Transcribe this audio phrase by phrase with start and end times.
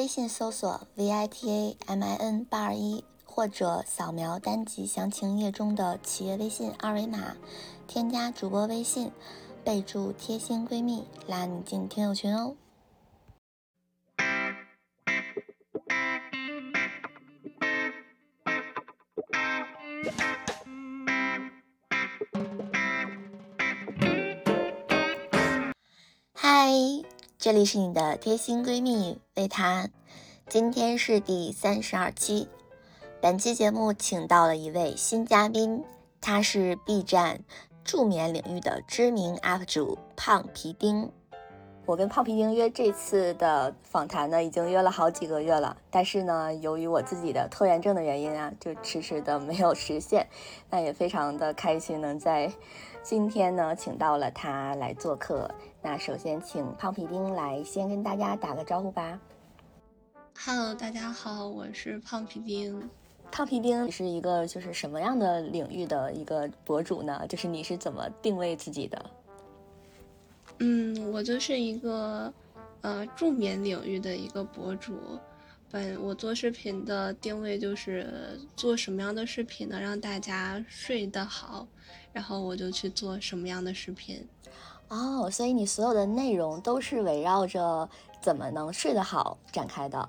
[0.00, 7.36] 微信搜索 v i t a m i n 八二一，或者扫描单集详情页中的企业微信二维码，
[7.86, 9.12] 添加主播微信，
[9.62, 12.54] 备注“贴心闺蜜”，拉你进听友群哦。
[27.50, 29.90] 这里是你的贴心闺蜜魏谈，
[30.48, 32.48] 今天是第三十二期。
[33.20, 35.82] 本期节目请到了一位新嘉宾，
[36.20, 37.40] 他是 B 站
[37.82, 41.10] 助眠领域的知名 UP 主胖皮丁。
[41.86, 50.28] 我跟胖皮丁约这次的访谈呢，已经约了好几个月了，但是呢，由于我自己的拖延症的原因啊，就迟迟的没有实现。
[50.70, 52.52] 那也非常的开心能在
[53.02, 55.50] 今天呢，请到了他来做客。
[55.82, 59.18] 那首先请胖皮丁来先跟大家打个招呼吧。
[60.44, 62.90] Hello，大家好，我是胖皮丁。
[63.32, 67.26] 胖皮丁是一个就是什么样的领域的一个博主呢？
[67.26, 69.10] 就是你是怎么定位自己的？
[70.58, 72.30] 嗯，我就是一个
[72.82, 74.98] 呃助眠领域的一个博主。
[75.70, 81.64] 本我做视频的定位就是做什么样的视频能让大家睡得好，
[82.12, 84.26] 然后我就去做什么样的视频。
[84.88, 87.88] 哦，所以你所有的内容都是围绕着
[88.20, 90.08] 怎么能睡得好展开的。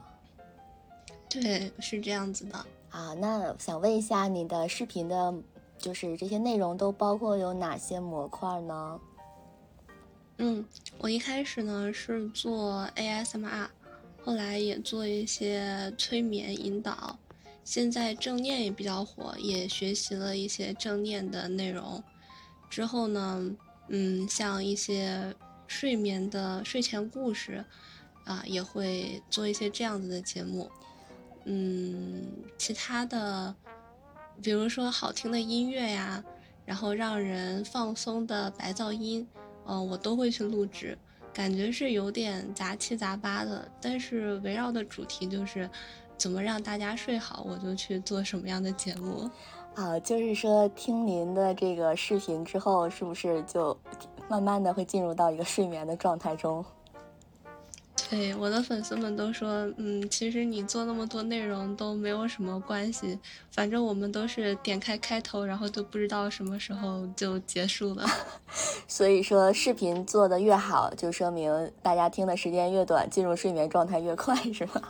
[1.30, 3.14] 对，是这样子的啊。
[3.14, 5.34] 那想问一下，你的视频的，
[5.78, 9.00] 就是这些内容都包括有哪些模块呢？
[10.40, 10.66] 嗯，
[10.98, 13.68] 我一开始呢是做 ASMR，
[14.26, 17.20] 后来也做一些催眠引导，
[17.64, 22.04] 现在正念也比较火，也学习了一些正念的内容。
[22.70, 23.52] 之后呢？
[23.94, 25.36] 嗯，像一些
[25.68, 27.66] 睡眠的睡前故事，
[28.24, 30.72] 啊，也会做一些这样子的节目。
[31.44, 32.26] 嗯，
[32.58, 33.54] 其他的，
[34.42, 36.24] 比如说好听的音乐呀，
[36.66, 39.28] 然后让人放松的白噪音，
[39.66, 40.98] 嗯，我都会去录制。
[41.34, 45.70] 感觉是有点杂七杂八的，但是围绕的主题就是
[46.22, 49.28] 怎么让大家睡好，我就去做什么样的节目。
[49.74, 53.76] 啊，就是说听您的这个视频之后，是不是就
[54.30, 56.64] 慢慢的会进入到一个睡眠的状态中？
[58.08, 63.18] 对，我的粉丝们都说，嗯，其实你做那么多内容都没有什么关系，
[63.52, 68.06] 反正我们都是点开开头，然后都不知道什么时候就结束了。
[68.88, 74.84] 所以说，视频做的越好，就说明大家听的时间越短，进入睡眠状态越快，是吗？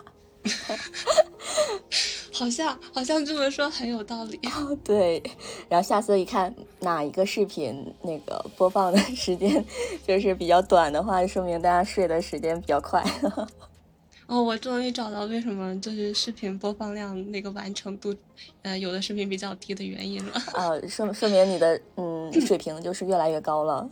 [2.34, 4.40] 好像好像这么说很有道理。
[4.84, 5.22] 对，
[5.70, 9.64] 然后下次一看哪一个视频那个播放的时间
[10.08, 13.04] 就是比较短的话，说明大家睡的时间比较快。
[14.28, 18.16] 哦，我终于找到为什么就是视频播放量那个完成度，
[18.62, 20.32] 呃，有的视频比较低的原因了。
[20.54, 23.90] 啊，说说明你的嗯水平就是越来越高了。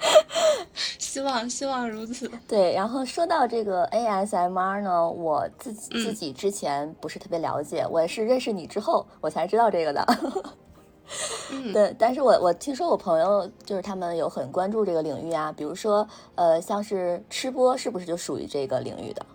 [0.98, 2.30] 希望希望如此。
[2.46, 10.06] 对，然后说到这个 ASMR 呢，我自己自己之前不是特别了解，我是认识你之后我才知道这个的。
[11.72, 16.06] 对，但是我我听说我朋友就是他们有很关注这个领域啊，比如说
[16.36, 19.26] 呃，像是吃播，是不是就属于这个领域的？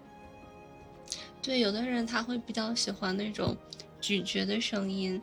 [1.42, 3.56] 对，有的人他会比较喜欢那种
[4.00, 5.22] 咀嚼的声音，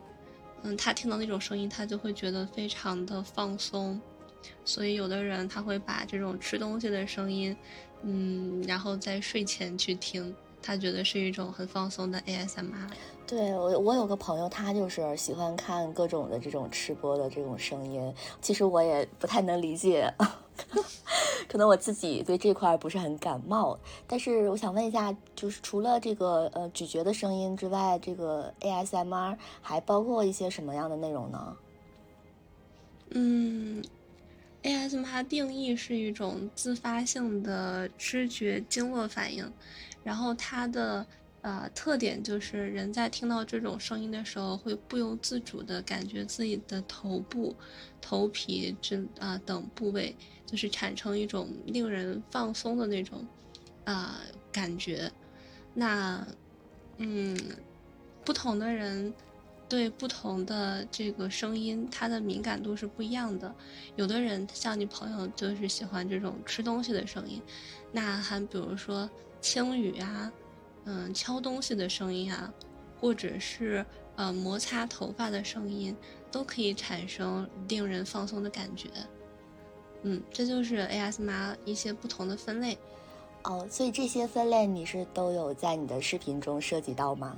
[0.61, 3.99] 嗯，他听到那种声音，他就会觉得非常的放松。
[4.65, 7.55] 所以，有的人他会把这种吃东西的声音，
[8.01, 12.89] 嗯，然后在睡前去听，他觉得是一种很放松的 ASMR。
[13.25, 18.13] 对我，我有个朋友，他就是喜欢看各种的这种吃播的这种声音。
[18.41, 20.13] 其实我也不太能理解，
[21.47, 23.79] 可能我自己对这块不是很感冒。
[24.05, 31.57] 但是我想问一下，就是除了这个呃咀嚼的声音之外，这个 ASMR 还包括一些什么样的内容呢？
[33.11, 33.81] 嗯。
[34.63, 39.51] ASMR 定义是一种自发性的知觉经络反应，
[40.03, 41.05] 然后它的
[41.41, 47.53] 呃特点就是人在听到这种声音的时候，会不由自主的感觉自己的头部、
[47.99, 50.15] 头皮这啊等部位，
[50.45, 53.27] 就是产生一种令人放松的那种
[53.83, 54.21] 啊
[54.51, 55.11] 感觉。
[55.73, 56.25] 那
[56.97, 57.37] 嗯，
[58.23, 59.13] 不同的人。
[59.73, 63.51] 对不同的这个声音，它的敏感度是不一样的。
[63.95, 67.41] 有的人像你朋友，就是喜欢这种吃东西的声音，
[67.91, 69.09] 那还比如说
[69.41, 70.31] 轻语啊，
[70.85, 72.53] 嗯，敲东西的声音啊，
[73.01, 73.83] 或者是
[74.15, 75.97] 呃摩擦头发的声音，
[76.31, 78.89] 都可以产生令人放松的感觉。
[80.03, 82.77] 嗯，这就是 ASMR 一些不同的分类。
[83.45, 87.35] 哦，所以这些分类你是都有在你的视频中涉及到吗？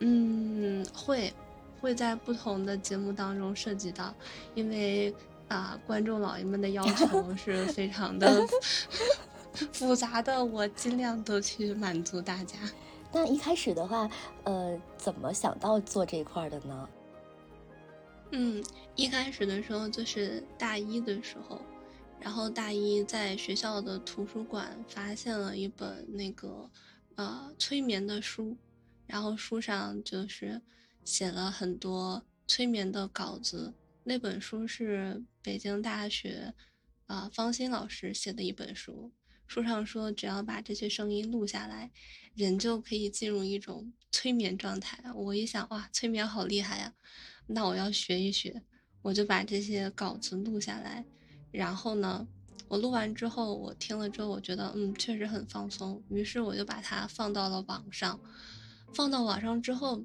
[0.00, 1.32] 嗯，会，
[1.80, 4.14] 会在不同的节目当中涉及到，
[4.54, 5.14] 因为
[5.48, 8.46] 啊，观众老爷们的要求 是非常的
[9.72, 12.58] 复杂的，我尽量都去满足大家。
[13.12, 14.10] 那一开始的话，
[14.44, 16.88] 呃，怎么想到做这一块的呢？
[18.32, 18.62] 嗯，
[18.96, 21.60] 一开始的时候就是大一的时候，
[22.20, 26.68] 然后大一在学校的图书馆发现了一本那个
[27.14, 28.54] 呃催眠的书，
[29.06, 30.60] 然后书上就是
[31.04, 33.74] 写了很多催眠的稿子。
[34.04, 36.54] 那本书是北京大学
[37.06, 39.12] 啊方心老师写的一本书，
[39.46, 41.90] 书上说只要把这些声音录下来。
[42.34, 45.02] 人就可以进入一种催眠状态。
[45.14, 46.92] 我一想，哇，催眠好厉害呀！
[47.46, 48.62] 那我要学一学，
[49.00, 51.06] 我就把这些稿子录下来。
[51.50, 52.28] 然后呢，
[52.68, 56.04] 我录完之后，我听了之后，我觉得，嗯，确实很放松。
[56.10, 58.20] 于是我就把它放到了网上。
[58.96, 60.02] 放到网上之后，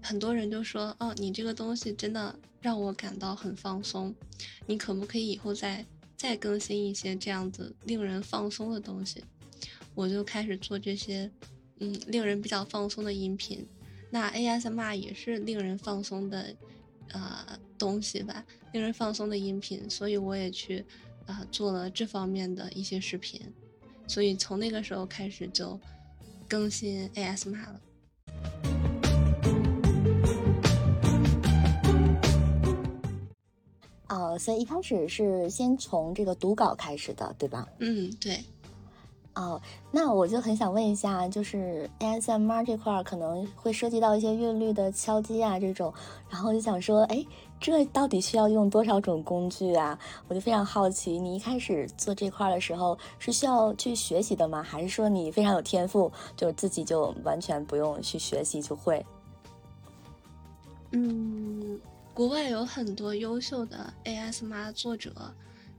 [0.00, 4.14] 很多人就说，哦，你这个东西真的让我感到很放松。
[4.66, 5.84] 你可不可以以后再
[6.16, 9.24] 再更新一些这样子令人放松的东西？
[9.96, 11.28] 我就开始做这些。
[11.82, 13.66] 嗯，令人比较放松的音频，
[14.10, 16.54] 那 ASMR 也是令人放松的，
[17.08, 18.44] 呃，东西吧，
[18.74, 20.84] 令人放松的音频，所以我也去，
[21.24, 23.40] 啊，做了这方面的一些视频，
[24.06, 25.80] 所以从那个时候开始就
[26.46, 27.80] 更新 ASMR 了。
[34.08, 37.66] 哦，所以一开始是先从这个读稿开始的，对吧？
[37.78, 38.42] 嗯，对。
[39.36, 39.60] 哦，
[39.92, 45.94] 那我就很想问一下，就是 ASMR 这块儿可能会涉及到一些韵律的敲击啊这种，
[46.28, 47.24] 然后就想说，哎，
[47.60, 49.98] 这到底需要用多少种工具啊？
[50.28, 54.62] 我就非常好奇，你一开始做这块的时候是需要去学习的吗？
[54.62, 59.04] 还是说你非常有天赋，就是自己就完全不用去学习就会？
[60.92, 61.78] 嗯，
[62.14, 65.12] 国外有很多优秀的 ASMR 作者。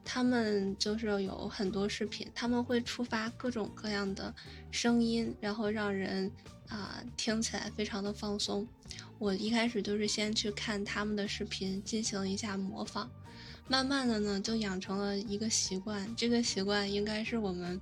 [0.04, 4.33] 他们就是有很多视频，他们会触发各种各样的
[4.72, 6.30] 声音，然后让人
[6.68, 8.68] 啊听起来非常的放松。
[9.21, 13.07] 我一开始就是先去看他们的视频，进行一下模仿，
[13.68, 16.12] 慢慢的呢就养成了一个习惯。
[16.15, 17.79] 这个习惯应该是我们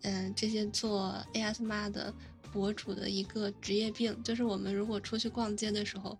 [0.00, 2.14] 嗯这些做 ASMR 的
[2.50, 6.16] 博主的一个职业病，就是我们如果出去逛街的时候，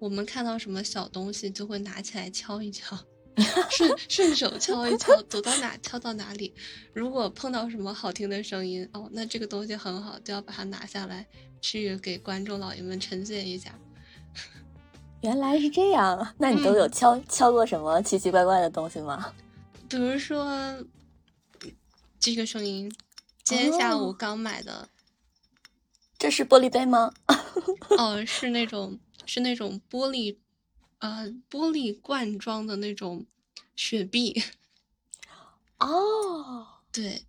[0.00, 2.98] 我们看到什么小东西就会拿起来敲一敲。
[3.70, 6.52] 顺 顺手敲一敲，走到哪敲到哪里。
[6.92, 11.24] 如果碰到什么好听的声音，哦，那这个东西很好，就要把它拿下来，
[11.62, 13.78] 去给观众老爷们呈现一下。
[15.22, 19.32] 原来是这样，那你都有敲敲过什么奇奇怪怪的东西吗？
[19.88, 20.84] 比如说
[22.18, 22.90] 这个声音，
[23.42, 24.88] 今天下午刚买的，
[26.18, 27.12] 这是玻璃杯吗？
[27.98, 30.36] 哦，是那种是那种玻璃。
[31.00, 33.24] 呃，玻璃罐装的那种
[33.74, 34.42] 雪碧，
[35.78, 37.24] 哦，对，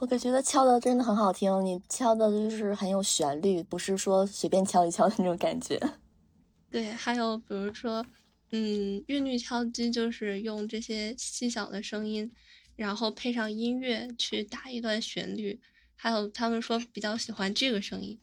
[0.00, 5.78] 我感觉得敲的真的很好听，你敲的就是很有旋律，不是说随便敲一敲的那种感觉。
[6.70, 8.04] 对，还有比如说，
[8.50, 12.32] 嗯，韵律敲击就是用这些细小的声音，
[12.76, 15.60] 然后配上音乐去打一段旋律。
[15.94, 18.18] 还有他们说比较喜欢这个声音，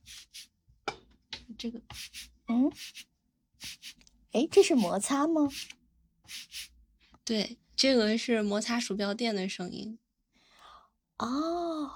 [1.60, 1.80] 这个，
[2.48, 2.72] 嗯。
[4.32, 5.48] 哎，这是摩擦吗？
[7.24, 10.00] 对，这个是摩擦鼠标垫的声音。
[11.20, 11.92] 哦，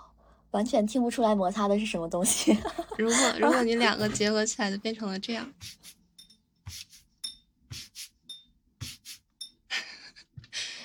[0.51, 2.58] 完全听不出来摩擦的是什么东西。
[2.98, 5.54] 如果如果你两个结合起来，就变成了这样，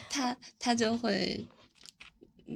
[0.09, 1.47] 它它就会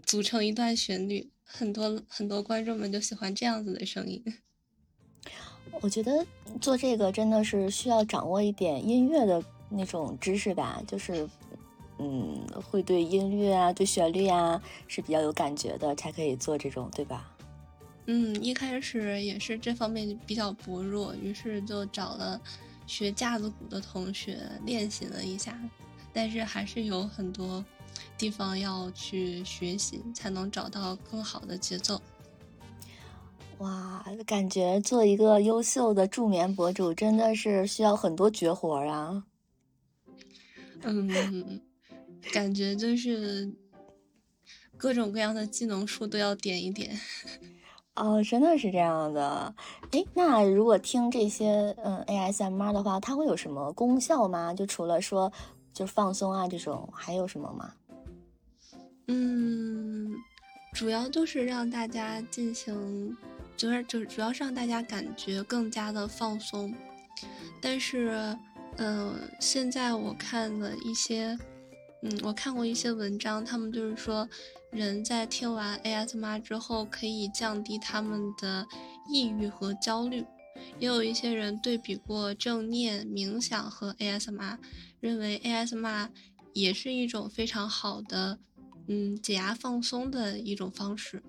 [0.04, 1.30] 组成一段旋律。
[1.52, 4.22] 很多很多观众们就喜欢这样子的声音。
[5.80, 6.24] 我觉得
[6.60, 11.28] 做这个真的是需要掌握一点音乐的那种知识吧，就是，
[12.02, 17.36] 嗯，会对音乐啊、对旋律啊是比较有感觉的，才可以做这种，对吧？
[18.06, 22.40] 嗯，一开始也是这方面比较薄弱，于是就找了
[22.86, 25.56] 学架子鼓的同学练习了一下，
[26.12, 27.62] 但是还是有很多
[28.16, 32.00] 地方要去学习，才能找到更好的节奏。
[33.58, 39.22] 哇，感觉做一个优秀的助眠博主真的是需要很多绝活啊！
[40.82, 41.60] 嗯，
[42.32, 43.52] 感觉就是
[44.76, 46.98] 各种各样的技能树都要点一点。
[47.96, 49.54] 哦，真的是这样的。
[49.90, 54.54] 哎，那如果听这些嗯 ASMR 的话，它会有什么功效吗？
[54.54, 55.32] 就除了说
[55.74, 57.74] 就放松啊这种，还有什么吗？
[59.08, 60.14] 嗯。
[60.72, 63.16] 主要就是让大家进行，
[63.56, 66.72] 就是就主要是让大家感觉更加的放松。
[67.60, 68.38] 但是，
[68.76, 71.36] 嗯，现在我看了一些，
[72.02, 74.28] 嗯，我看过一些文章，他们就是说，
[74.70, 78.66] 人在听完 ASMR 之后，可以降低他们的
[79.08, 80.24] 抑郁和焦虑。
[80.78, 84.58] 也有一些人对比过正念冥想和 ASMR，
[85.00, 86.08] 认为 ASMR
[86.52, 88.38] 也是一种非常好的，
[88.86, 91.22] 嗯，解压放松的一种方式。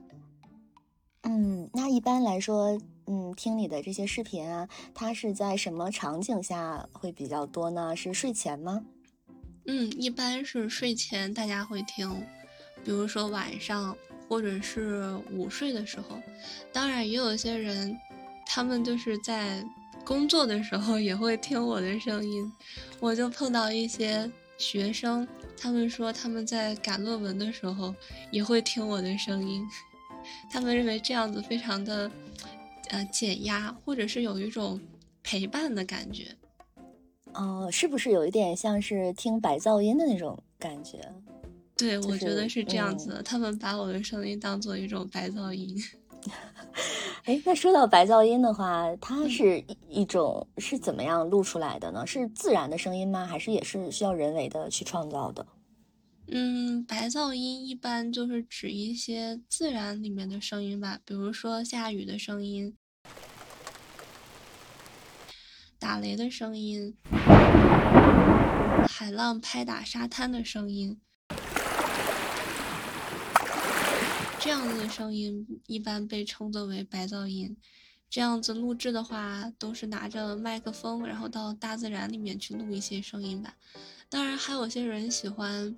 [1.24, 7.96] 嗯，那一般来说，嗯，听你的这些视频啊，它是在什么场景下会比较多呢？
[7.96, 8.86] 是睡前吗？
[9.66, 12.10] 嗯，一般是睡前大家会听，
[12.84, 13.96] 比如说晚上
[14.28, 16.22] 或者是午睡的时候。
[16.72, 17.98] 当然，也有些人。
[18.54, 19.64] 他们就是在
[20.04, 22.52] 工作的时候也会听我的声音，
[23.00, 25.26] 我就碰到一些学生，
[25.58, 27.96] 他们说他们在赶论文的时候
[28.30, 29.66] 也会听我的声音，
[30.52, 32.12] 他们认为这样子非常的，
[32.90, 34.78] 呃，减压，或者是有一种
[35.24, 36.36] 陪伴的感觉。
[37.34, 41.00] 哦，是不是有一点像是听白噪音的那种感觉？
[41.78, 45.76] 对，我觉得是这样子的，他们把我的声音当做一种白噪音。
[47.26, 52.06] 哎，那说到白噪音的话，它是一种是怎么样录出来的呢？
[52.06, 53.26] 是自然的声音吗？
[53.26, 55.46] 还是也是需要人为的去创造的？
[56.28, 62.76] 嗯，白噪音一般就是指一些自然里面的声音吧，比如说下雨的声音、
[65.82, 66.96] 打雷的声音、
[68.88, 71.02] 海浪拍打沙滩的声音。
[74.40, 77.58] 这样子的声音一般被称作为白噪音。
[78.12, 83.56] 这样子录制的话，都是拿着麦克风，然后到大自然里面去录一些声音吧。
[84.08, 85.76] 当然，还有些人喜欢，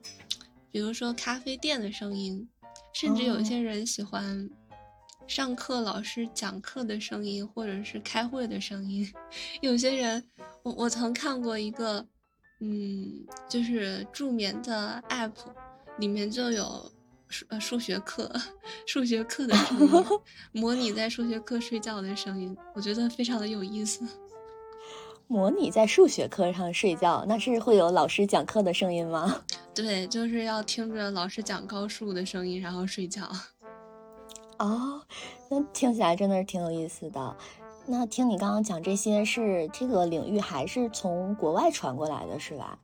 [0.70, 2.50] 比如说咖啡店的声音，
[2.92, 4.50] 甚至有一些人喜欢
[5.28, 9.12] 上课老师讲课的声音，或者是开会的声音。
[9.62, 10.24] 有些人，
[10.64, 12.06] 我我曾看过一个，
[12.60, 15.32] 嗯，就是助眠的 app，
[15.98, 16.92] 里面就有。
[17.30, 18.32] 数呃数学课，
[18.86, 20.06] 数学课的声音，
[20.62, 24.08] 模拟在数学课睡觉的声音，我觉得非常的有意思。
[25.26, 29.44] 模拟在数学课上睡觉，那是会有老师讲课的声音吗？
[29.74, 33.28] 对，就是要听着老师讲高数的声音，然后睡觉。
[34.60, 35.02] 哦，
[35.50, 37.36] 那听起来真的是挺有意思的。
[37.86, 42.80] 那听你刚刚讲这些，是这个领域还是从国外传过来的，是吧？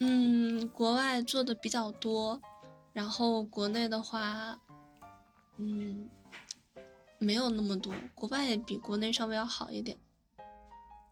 [0.00, 2.40] 嗯，国外做的比较多。
[2.92, 4.58] 然后国内的话，
[5.58, 6.08] 嗯，
[7.18, 9.96] 没有那么多，国外比国内稍微要好一点。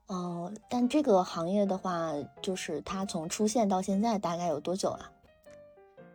[0.06, 2.10] 哦，但这个行业的话，
[2.42, 5.10] 就是它从出现到现在大概有多久啊？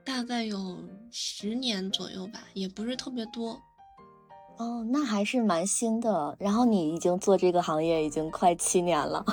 [0.10, 0.76] 大概有
[1.12, 3.62] 十年左右吧，也不是特别多。
[4.58, 6.36] 哦，那还是蛮新的。
[6.40, 9.24] 然后你已经做这个行业已经快七年了，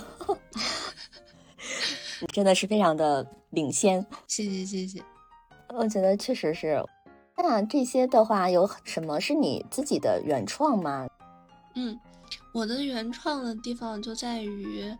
[2.30, 4.04] 真的是非常的领先。
[4.26, 5.02] 谢谢谢谢。
[5.70, 6.84] 我觉得确实是，
[7.38, 11.08] 那这些的话有什么是你自己的原创吗？
[11.74, 11.98] 嗯，
[12.52, 14.94] 我的原创的地方就在于，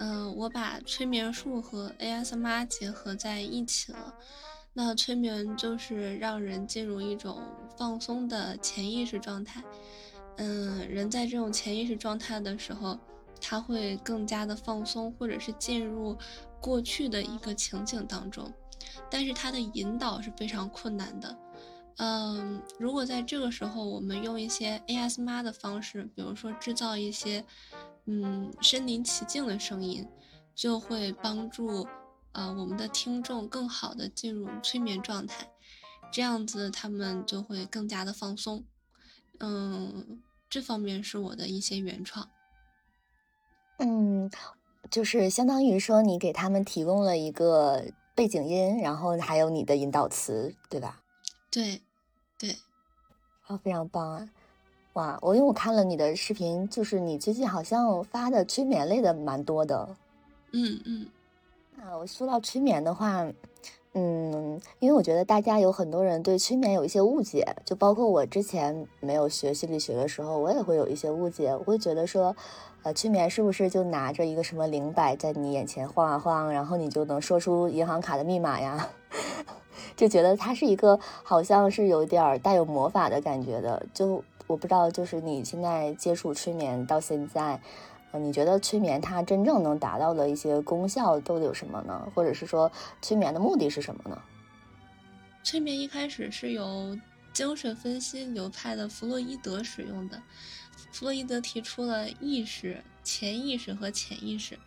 [0.00, 4.14] 嗯，我把催眠术和 ASMR 结合在一起了。
[4.74, 7.40] 那催眠就是让人进入一种
[7.76, 9.62] 放松的潜意识状态。
[10.36, 12.98] 嗯，人在这种潜意识状态的时候，
[13.40, 16.18] 他会更加的放松，或者是进入
[16.60, 18.52] 过去的一个情景当中。
[19.08, 21.38] 但是他的引导是非常困难的，
[21.98, 27.44] 嗯，如果在这个时候我们用一些 ASMR 的方式，比如说制造一些，
[28.06, 30.06] 嗯，身临其境的声音，
[30.54, 31.86] 就会帮助
[32.34, 35.50] 呃我们的听众更好的进入催眠状态，
[36.12, 38.62] 这样子他们就会更加的放松，
[39.40, 42.28] 嗯，这方面是我的一些原创，
[43.78, 44.30] 嗯，
[44.90, 47.84] 就是相当于说你给他们提供了一个。
[48.16, 51.02] 背景音，然后还有你的引导词，对吧？
[51.50, 51.82] 对，
[52.38, 52.56] 对，
[53.48, 54.30] 哦，非常棒啊！
[54.92, 59.96] 哇，我因为我看了你的视频，就是你最近好像发的催眠类的蛮多的。
[60.52, 61.08] 嗯嗯。
[61.84, 63.30] 啊，我说到催眠的话，
[63.92, 72.34] 嗯，因为我觉得大家有很多人对催眠有一些误解，就包括我之前没有学心理学的时候，我也会有一些误解，我会觉得说。
[72.84, 78.90] 呃，催眠是不是就拿着一个什么灵摆在你眼前晃啊晃，然后你就能说出银行卡的密码呀？
[79.96, 83.86] 就觉得它是一个好像是有点带有魔法的感觉的。
[83.94, 87.58] 就我不知道，就是你现在接触催眠到现在，
[88.18, 92.10] 你觉得催眠它真正能达到的一些功效都有什么呢？
[92.14, 92.70] 或者是说
[93.02, 94.22] 催眠的目的是什么呢？
[95.42, 96.98] 催眠一开始是由
[97.32, 100.22] 精神分析流派的弗洛伊德使用的。
[100.92, 104.58] 弗洛伊德提出了意识、潜意识和潜意识。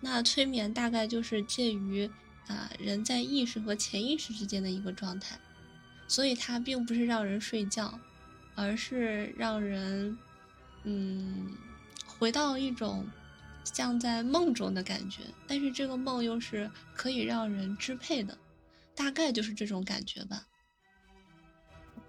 [0.00, 2.10] 那催眠大概就是介于
[2.46, 5.38] 啊人在意识和潜意识之间的一个状态，
[6.06, 7.98] 所以它并不是让人睡觉，
[8.54, 10.18] 而是让人
[10.84, 11.52] 嗯
[12.22, 13.04] 回到一种
[13.64, 15.22] 像在梦中的感觉。
[15.48, 18.38] 但是这个梦又是可以让人支配的，
[18.94, 20.46] 大概就是这种感觉吧。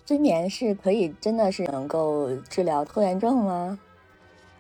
[0.06, 3.80] 催眠是可以真的是能够治疗拖延症吗？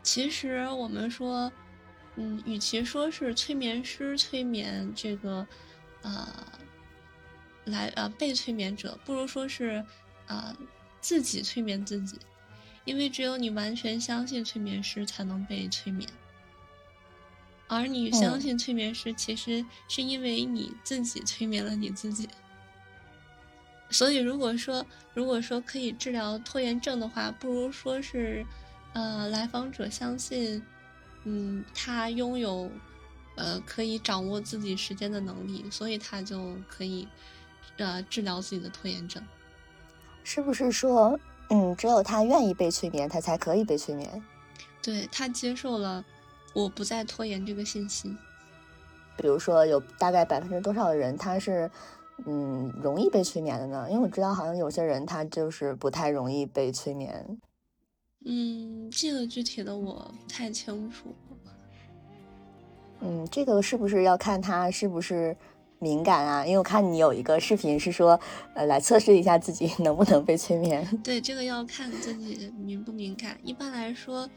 [0.01, 1.51] 其实我们说，
[2.15, 5.45] 嗯，与其说是催眠师催眠这个，
[6.01, 6.27] 呃，
[7.65, 9.86] 来呃被催眠者，不如说是，
[10.25, 10.55] 呃，
[11.00, 12.17] 自己催眠自己，
[12.85, 16.09] 因为只有你完全相信催眠师，才能被催眠。
[17.67, 22.29] 而你相信催眠师，其实是因为你自己催眠了你自己。
[23.89, 28.45] 所以，如果说如果说可以治疗拖延症的话，不如说是，
[28.93, 30.61] 呃，来访者相信，
[31.23, 32.69] 嗯，他拥有，
[33.35, 37.07] 呃，可以掌握自己时间的能力，所以他就可以，
[37.77, 39.23] 呃，治疗自己的拖延症。
[40.23, 41.19] 是不是说，
[41.53, 44.24] 嗯，只有他愿意被催眠，他才可以被催眠？
[44.81, 46.03] 对他接受了
[46.53, 48.13] 我不再拖延这个信息。
[49.15, 51.69] 比如说，有大概百分之多少的人他是？
[52.27, 53.88] 嗯，容易被催眠的呢？
[53.89, 57.39] 因为我知道，好像有些人他就是不太容易被催眠。
[58.24, 61.13] 嗯，这个具体的我不太清楚。
[63.00, 65.36] 嗯，这个是不是要看他是不是
[65.83, 66.45] 敏感啊？
[66.45, 68.17] 因为我看你有一个视频是说，
[68.55, 70.87] 呃，来测试一下自己能不能被催眠。
[71.03, 73.37] 对，这个要看自己敏不敏感。
[73.43, 74.29] 一般来说，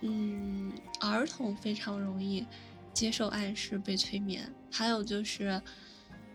[0.00, 2.46] 嗯，儿童非常容易
[2.94, 4.50] 接受暗示被催眠。
[4.70, 5.60] 还有就是。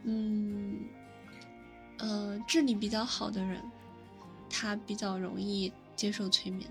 [0.04, 0.80] 嗯，
[2.00, 3.62] 呃，智力比较好的人，
[4.50, 6.68] 他比较容易接受催眠。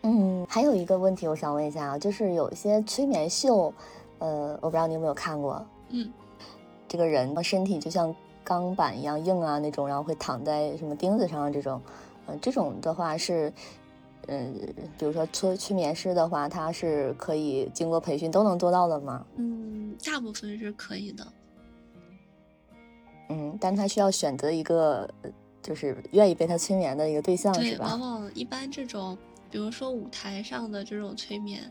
[0.00, 3.70] 嗯，还有一个问题，我想问一下啊，就是有一些催眠秀，
[4.22, 5.66] 呃，我不知道你有没有看过。
[5.88, 6.08] 嗯，
[6.86, 11.82] 这个人身体就像钢板一样硬啊，那种，然后会躺在什么钉子上这种，
[12.26, 13.52] 嗯，这种的话是，
[14.28, 14.54] 嗯，
[14.96, 19.26] 比如说催催眠师的话，他是可以经过培训都能做到的吗？
[19.36, 19.72] 嗯。
[20.04, 21.26] 大部分是可以的，
[23.28, 25.08] 嗯，但他需要选择一个，
[25.62, 27.86] 就是愿意被他催眠的一个对象，是吧？
[27.88, 29.16] 往往一般这种，
[29.50, 31.70] 比如说舞台上的这种催眠，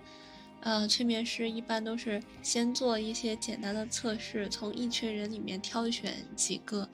[0.62, 6.88] 呃，催眠师一般都是先做一些简单的测试，从一群人里面挑选几个，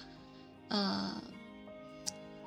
[0.69, 1.21] 呃。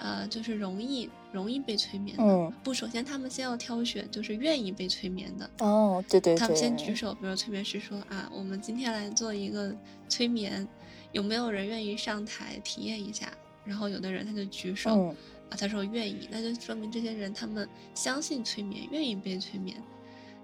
[0.02, 2.52] 呃，就是容易容易被催眠的。
[2.64, 5.50] 不，首先他们先要挑选，就是愿意被催眠的。
[5.58, 6.38] 哦，对对对。
[6.38, 9.76] 他们先举手，比如催眠师说啊，我们今天来做一个
[10.08, 10.66] 催眠，
[11.12, 13.30] 有没有人愿意上台体验一下？
[13.62, 15.14] 然后有的人他就举手，啊，
[15.50, 19.76] 他说愿意，那就说明这些人他们相信催眠，愿意被催眠。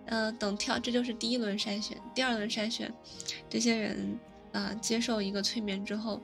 [0.06, 1.96] 呃，等跳，这就是第一轮筛选。
[2.14, 2.92] 第二轮筛选，
[3.48, 4.18] 这些人
[4.52, 6.20] 啊接受一个催眠之后，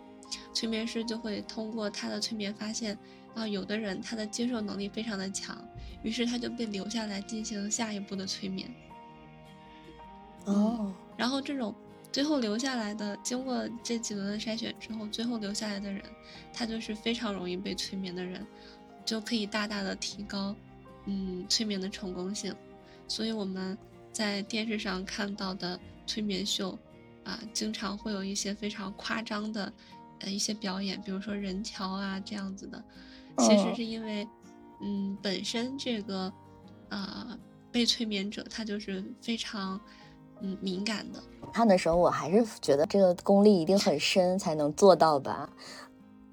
[0.54, 2.96] 催眠师就会通过他的催眠发现。
[3.34, 5.56] 啊，有的人他的接受能力非常的强，
[6.02, 8.70] 于是他就被留下来进行下一步的催眠。
[10.44, 11.74] 哦，然后这种
[12.12, 16.02] 最后留下来的，经过这几轮的筛选之后，最后留下来的人，
[16.52, 18.46] 他就是非常容易被催眠的人，
[19.06, 20.54] 就可以大大的提高，
[21.06, 22.54] 嗯，催眠的成功性。
[23.12, 23.76] 所以我们
[24.10, 26.70] 在电视上看到的催眠秀，
[27.24, 29.70] 啊，经常会有一些非常夸张的，
[30.20, 32.82] 呃，一些表演，比如说人桥啊这样子的。
[33.36, 34.26] 其实是因为，
[34.80, 36.32] 嗯，本身这个，
[36.88, 37.38] 呃，
[37.70, 39.78] 被催眠者他就是非常，
[40.40, 41.22] 嗯，敏感的。
[41.52, 45.50] 看的时候，我还是觉得这个功力一定很深才能做到吧。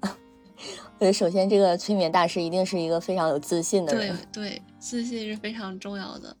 [0.00, 4.16] 我觉得首先这个催眠大师一定是一个非常有自信的人。
[4.32, 6.34] 对对，自信是非常重要的。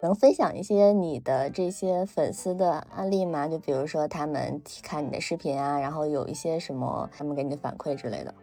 [0.00, 3.48] 能分享一些你的这些粉丝的案例吗？
[3.48, 8.34] 就比如说他们看你的视频啊，然后有一些什么他们给你的反馈之类的。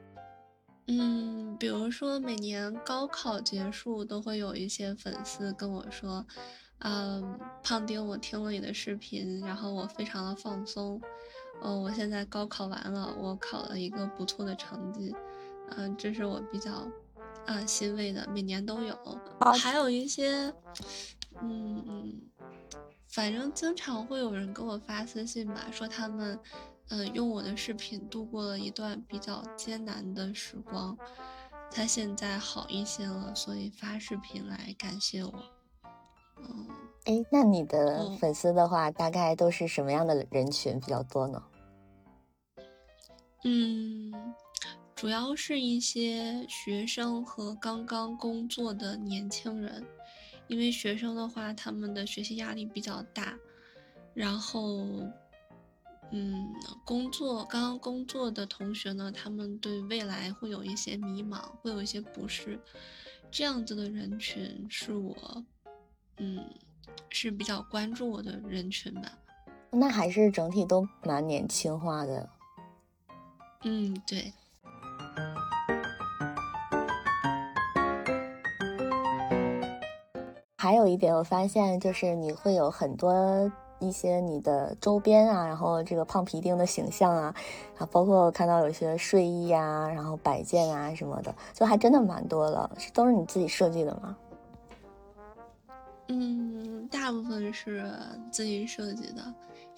[0.87, 6.25] 嗯，比如说每年高考结束都会有一些粉丝跟我说，
[6.79, 10.99] 嗯，胖丁，我听了你的视频，然后我非常的放松。
[11.61, 15.15] 嗯，我现在高考完了，我考了一个不错的成绩。
[15.77, 16.71] 嗯，这是我比较
[17.45, 18.97] 啊欣慰的，每年都有。
[19.59, 20.53] 还有一些。
[21.43, 22.21] 嗯嗯，
[23.07, 26.37] 反正经常会有人给我发私信吧，说他们，
[26.89, 30.95] 嗯，用我的视频度过了一段比较艰难的时光，
[31.71, 35.33] 他现在好一些了，所以发视频来感谢我。
[36.37, 36.67] 嗯，
[37.05, 41.41] 哎，那你的粉丝的话，大概都是什么样的人群比较多呢？
[43.43, 44.13] 嗯，
[44.95, 49.83] 主要是一些学生和刚刚工作的年轻人，
[50.47, 53.35] 因为学生的话，他们的学习压力比较大，
[54.13, 54.85] 然后，
[56.11, 56.53] 嗯，
[56.85, 62.59] 工作刚刚工作的同学呢，他们对未来会有一些迷茫，会有一些不适，
[63.31, 65.43] 这样子的人群是我，
[66.17, 66.45] 嗯，
[67.09, 69.11] 是比较关注我的人群吧。
[69.71, 72.29] 那还是整体都蛮年轻化的。
[73.63, 74.33] 嗯，对。
[80.57, 87.35] 还有一点，我发现就是你会有很多一些你的周边啊，然后这个胖皮丁的形象啊，
[87.77, 92.69] 啊，包括看到有些睡衣啊，然后摆件啊什么的，就还真的蛮多了。
[92.77, 94.15] 是都是你自己设计的吗？
[96.07, 97.91] 嗯，大部分是
[98.31, 99.33] 自己设计的，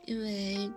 [0.05, 0.71] 因为。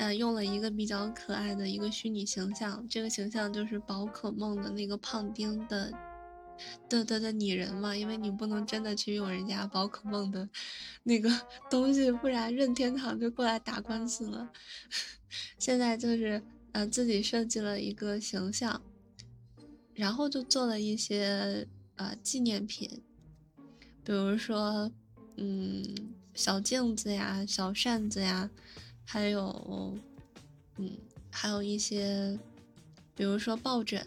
[0.00, 5.92] 呃，用了一个比较可爱的一个虚拟形象，这个形象就是宝可梦的那个胖丁的
[6.88, 10.48] 的的的拟人嘛，因为你不能真的去用人家宝可梦的
[11.02, 11.30] 那个
[11.68, 14.50] 东西，不然任天堂就过来打官司了。
[15.60, 18.80] 现在就是呃自己设计了一个形象，
[19.92, 23.02] 然后就做了一些呃纪念品，
[24.02, 24.90] 比如说
[25.36, 25.84] 嗯
[26.32, 28.48] 小镜子呀、小扇子呀。
[29.12, 29.92] 还有，
[30.76, 30.88] 嗯，
[31.32, 32.38] 还有一些，
[33.16, 34.00] 比如说抱枕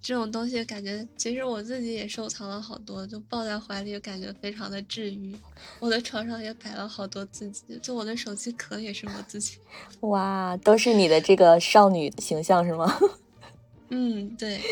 [0.00, 5.36] 这种东西，感觉其实我自己也收藏了好多，就抱在怀里感觉非常的治愈。
[5.78, 9.58] 我的床上也摆了好多自己，就我的手机壳也是我自己。
[10.08, 12.98] 哇，都是你的这个少女形象是吗？
[13.90, 14.62] 嗯，对。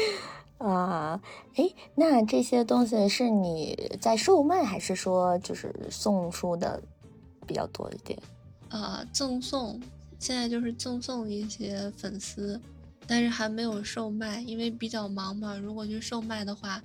[0.57, 1.21] 啊，
[1.57, 6.83] 哎，那这些东西是你在售卖，还是说就是送出的
[7.47, 8.19] 比较多一点？
[8.71, 9.81] 呃，赠送，
[10.19, 12.61] 现在就是赠送一些粉丝，
[13.07, 15.57] 但是还没有售卖，因为比较忙嘛。
[15.57, 16.83] 如果去售卖的话，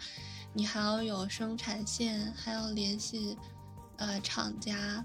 [0.53, 3.35] 你还要有生产线，还要联系
[3.97, 5.03] 呃厂家，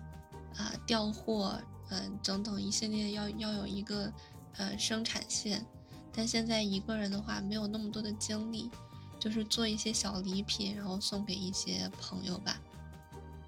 [0.56, 1.58] 啊调货，
[1.90, 4.12] 嗯等等一系列要要有一个
[4.56, 5.64] 呃生产线。
[6.12, 8.70] 但现在一个人的话，没有那么多的精力，
[9.18, 12.58] 就是做一些小礼品，然后送给一些朋友吧。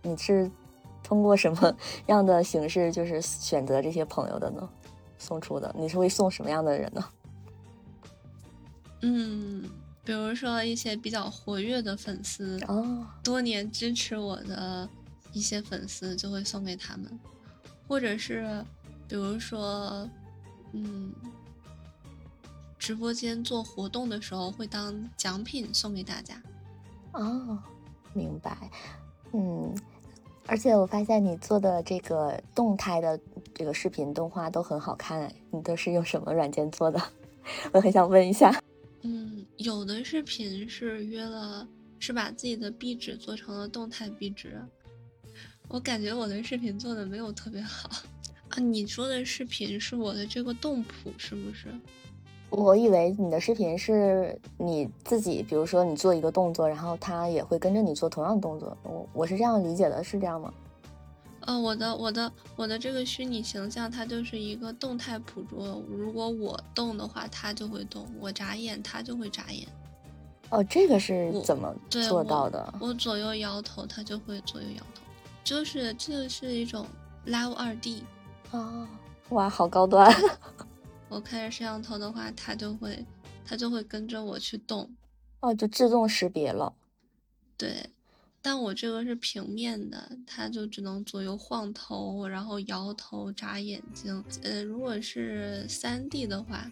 [0.03, 0.51] 你是？
[1.09, 1.75] 通过什么
[2.09, 4.68] 样的形式，就是选择这些朋友的呢？
[5.16, 7.03] 送出的，你是会送什么样的人呢？
[9.01, 9.64] 嗯，
[10.05, 14.87] 比如说一些比较活跃的粉丝哦，多年支持我的
[15.33, 17.18] 一些粉丝，就会送给他们，
[17.88, 18.62] 或者是
[19.09, 20.07] 比如说，
[20.73, 21.11] 嗯，
[22.79, 26.38] 直播间做活动的时候会当奖品送给大家。
[27.12, 27.59] 哦，
[28.12, 28.71] 明白，
[29.33, 29.75] 嗯。
[30.49, 33.21] 而且我发现你做的这个动态的
[33.55, 37.01] 这个视频动画都很好看，你都是用什么软件做的？
[37.71, 38.63] 我很想问一下。
[39.03, 44.59] 嗯，有的视频是约了，是把自己的壁纸做成了动态壁纸。
[45.69, 47.91] 我感觉我的视频做的没有特别好
[48.49, 48.59] 啊。
[48.59, 51.69] 你说的视频是我的这个动谱是不是？
[52.51, 58.77] 我以为你的视频是你自己，比如说你做一个动作，然后他也会跟着你做同样的动作。
[58.83, 60.53] 我我是这样理解的，是这样吗？
[61.41, 65.81] 呃，我的我的我的这个虚拟形象，它就是一个动态捕捉。
[65.89, 69.67] 如果我动的话，它就会动；我眨眼，它就会眨眼。
[70.51, 72.75] 哦，这个是怎么做到的？
[72.81, 75.03] 我左右摇头，它就会左右摇头。
[75.45, 76.87] 就是这是一种
[77.27, 78.03] Live 二 D。
[78.51, 78.87] 哦，
[79.31, 80.11] 哇，好高端。
[81.09, 83.05] 我开着摄像头的话，它就会，
[83.44, 84.94] 它就会跟着我去动，
[85.40, 86.75] 哦，就自动识别了。
[87.57, 87.90] 对，
[88.42, 94.23] 但我这个是平面的，它就只能左右晃头，然后摇头、眨眼睛。
[94.42, 96.71] 呃，如果是三 D 的话，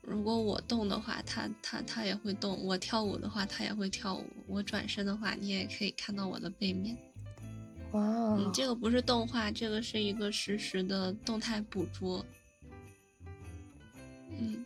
[0.00, 6.96] 如果我动的话，它它它也会动；我跳舞的话，它也会跳舞；我转身的话，你也可以看到我的背面。
[7.92, 12.24] 哇，你这个不是动画，这个是一个实时的动态捕捉。
[14.30, 14.64] 嗯，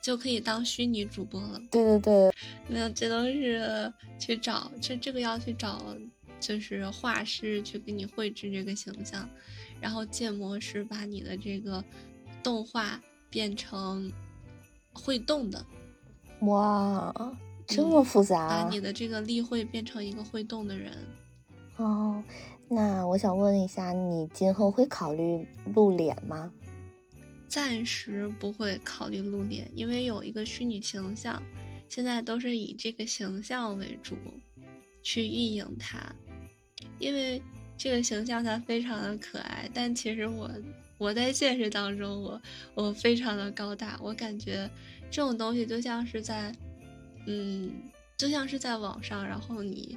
[0.00, 1.60] 就可以当虚拟主播了。
[1.70, 2.34] 对对对，
[2.68, 5.82] 没有，这都是去找，这这个要去找，
[6.40, 9.28] 就是画师去给你绘制这个形象，
[9.80, 11.82] 然后建模师把你的这个
[12.42, 13.00] 动画
[13.30, 14.12] 变成
[14.92, 15.64] 会动的。
[16.40, 17.14] 哇，
[17.66, 18.48] 这么复杂！
[18.48, 20.92] 把你的这个例会变成一个会动的人。
[21.76, 22.22] 哦，
[22.68, 26.52] 那我想问一下，你今后会考虑露脸吗？
[27.54, 31.40] 暂时不会考虑露脸，因为有一个虚拟形象，
[31.88, 34.16] 现在都是以这个形象为主
[35.04, 36.12] 去运营它。
[36.98, 37.40] 因为
[37.78, 40.50] 这个形象它非常的可爱，但其实我
[40.98, 42.42] 我在现实当中，我
[42.74, 44.68] 我非常的高大，我感觉
[45.08, 46.52] 这种东西就像是在，
[47.28, 47.72] 嗯，
[48.16, 49.96] 就像是在网上，然后你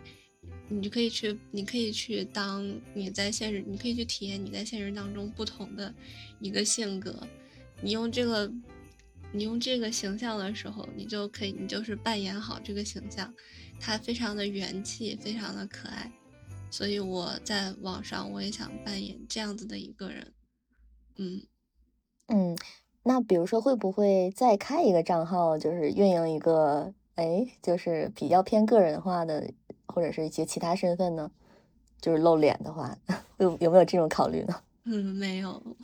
[0.69, 5.91] 你就可以去，你可以去当你在现实，你可以去体验你在现实当中不同的
[6.39, 7.27] 一个性格，
[7.81, 8.51] 你用这个
[9.31, 13.33] 你用这个形象的时候，你就可以，你就是扮演好这个形象，
[13.79, 16.11] 它非常的元气，非常的可爱。
[16.69, 20.33] 所以我在网上我也想扮演这样子的一个人，
[21.15, 21.41] 嗯
[22.27, 22.57] 嗯，
[23.03, 29.49] 那比如说会不会再开一个账号，就是运营一个，哎，就是比较偏个人化的，
[29.85, 31.31] 或者是一些其他身份呢？
[32.01, 32.97] 就是露脸的话，
[33.39, 34.61] 有有没有这种考虑呢？
[34.87, 35.77] 嗯，没有，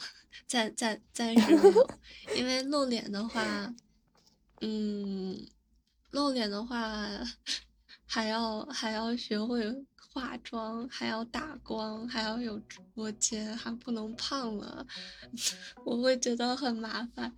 [0.48, 1.88] 暂暂暂时没有，
[2.38, 3.44] 因为露脸的话，
[4.62, 5.46] 嗯，
[6.12, 6.98] 露脸的话
[8.06, 9.86] 还要还要学会。
[10.16, 14.86] 化妆还要打光，还要有直播间，还不能胖了，
[15.84, 17.34] 我会觉得很麻烦，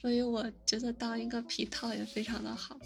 [0.00, 2.76] 所以我觉得当一个皮套也非常的好。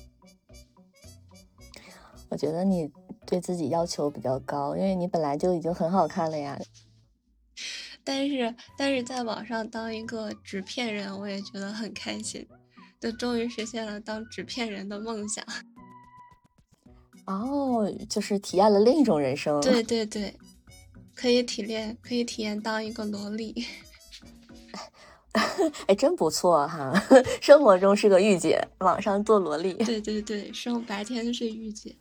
[2.29, 2.93] 我觉得你
[3.27, 6.61] 对自己要求比较高，因为你本来就已经很好看了呀。
[8.11, 12.45] 但是，但是在网上当一个纸片人，我也觉得很开心，
[12.99, 15.45] 就终于实现了当纸片人的梦想。
[17.27, 19.61] 哦，就是体验了另一种人生。
[19.63, 20.35] 对对对，
[21.15, 23.65] 可以体验，可以体验当一个萝莉。
[25.87, 26.93] 哎，真不错哈！
[27.41, 29.75] 生活中是个御姐，网上做萝莉。
[29.75, 31.95] 对对对，生白天是御姐，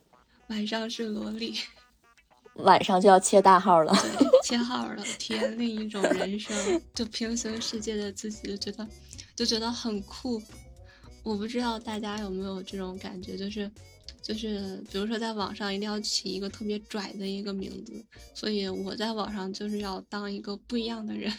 [0.48, 1.54] 晚上是萝莉。
[2.56, 3.92] 晚上就要切大号了，
[4.44, 6.54] 切号了，体验另一种人生。
[6.94, 8.88] 就平行世界的自己，就觉得
[9.36, 10.40] 就觉得很酷。
[11.22, 13.70] 我不知道大家有没有这种感觉，就是。
[14.22, 21.32] 就是比如说，在网上一定要起一个特别拽的一个名字，所以我在网上就是要当一个不一样的人，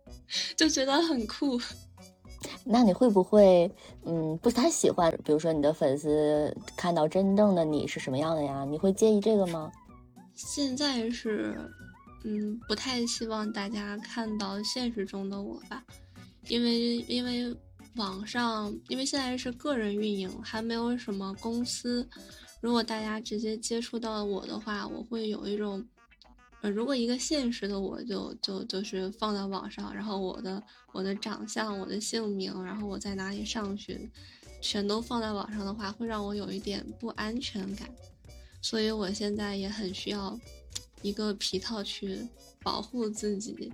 [0.56, 1.60] 就觉得很酷。
[2.64, 3.70] 那你会不会，
[4.06, 5.12] 嗯，不太喜欢？
[5.22, 8.64] 比如说，你的粉丝看到真正的你是什么样的呀？
[8.64, 9.70] 你会介意这个吗？
[10.34, 11.56] 现在是，
[12.24, 15.84] 嗯，不太希望大家看到现实中的我吧，
[16.48, 17.56] 因为因为。
[17.96, 22.08] 网上，因为现在是个人运营，还没有什么公司。
[22.62, 25.86] 如果大家直接接触到我的话，我会有一种，
[26.62, 34.10] 呃，如果一个现实的我就就就是放在网上，然后我的我的长相、我的姓名，然后我在哪里上学，
[34.62, 37.90] 全都放在网上的话，会让我有一点不安全感。
[38.62, 40.38] 所以我现在也很需要
[41.02, 42.26] 一个皮套去
[42.62, 43.70] 保护自己。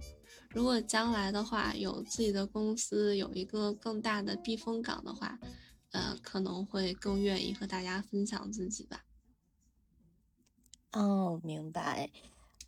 [0.50, 5.38] 如果将来的话，有自己的公司，有一个更大的避风港的话，
[5.92, 9.04] 呃，可能会更愿意和大家分享自己吧。
[10.92, 12.10] 哦，明白。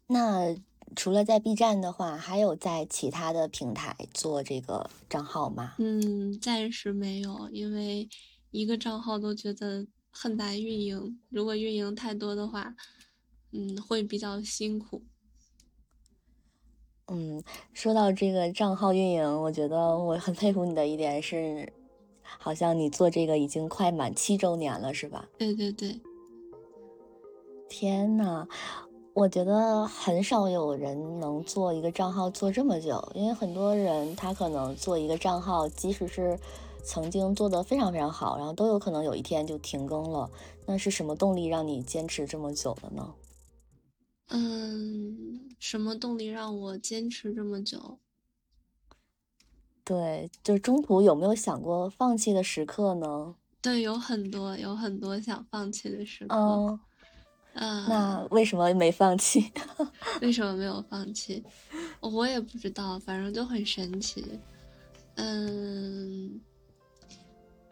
[0.07, 0.55] 那
[0.95, 5.77] 除了在 B 站的话，还有在其他的平台做这个账号吗？
[5.79, 8.09] 嗯，暂时没有，因为
[8.51, 11.19] 一个账号都觉得很难运营。
[11.29, 12.75] 如果运营太多的话，
[13.53, 15.03] 嗯，会比较辛苦。
[17.07, 17.43] 嗯，
[17.73, 21.73] 说到这个账号运营，我觉得我很佩服你的一点是，
[22.23, 25.29] 好像你做这个已经快满七周年了，是吧？
[25.37, 26.01] 对对对。
[27.69, 28.47] 天呐，
[29.13, 36.39] 我觉得很少有人能做一个账号做这么久，因为很多人他可能做一个账号，即使是
[36.81, 40.31] 曾经做的非常非常好，然后都有可能有一天就停更了。
[40.67, 43.15] 那是什么动力让你坚持这么久的呢？
[44.29, 45.41] 嗯。
[45.61, 47.99] 什么动力让我坚持这么久？
[49.85, 53.35] 对，就是中途有没有想过放弃的时刻呢？
[53.61, 56.35] 对，有很多，有很多想放弃的时刻。
[56.35, 56.81] 嗯，
[57.53, 59.53] 嗯，那为什么没放弃？
[60.23, 61.45] 为什么没有放弃？
[62.01, 64.25] 我也不知道，反正就很神奇。
[65.17, 66.41] 嗯，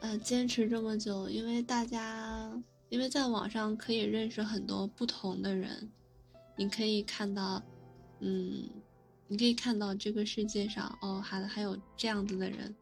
[0.01, 2.53] 呃，坚持这么久，因为大家，
[2.89, 5.91] 因为在网上可以认识很多不同的人，
[6.57, 7.63] 你可以看到。
[8.21, 8.69] 嗯，
[9.29, 12.75] 你可以看到这个世界上哦，还还有这样子的人，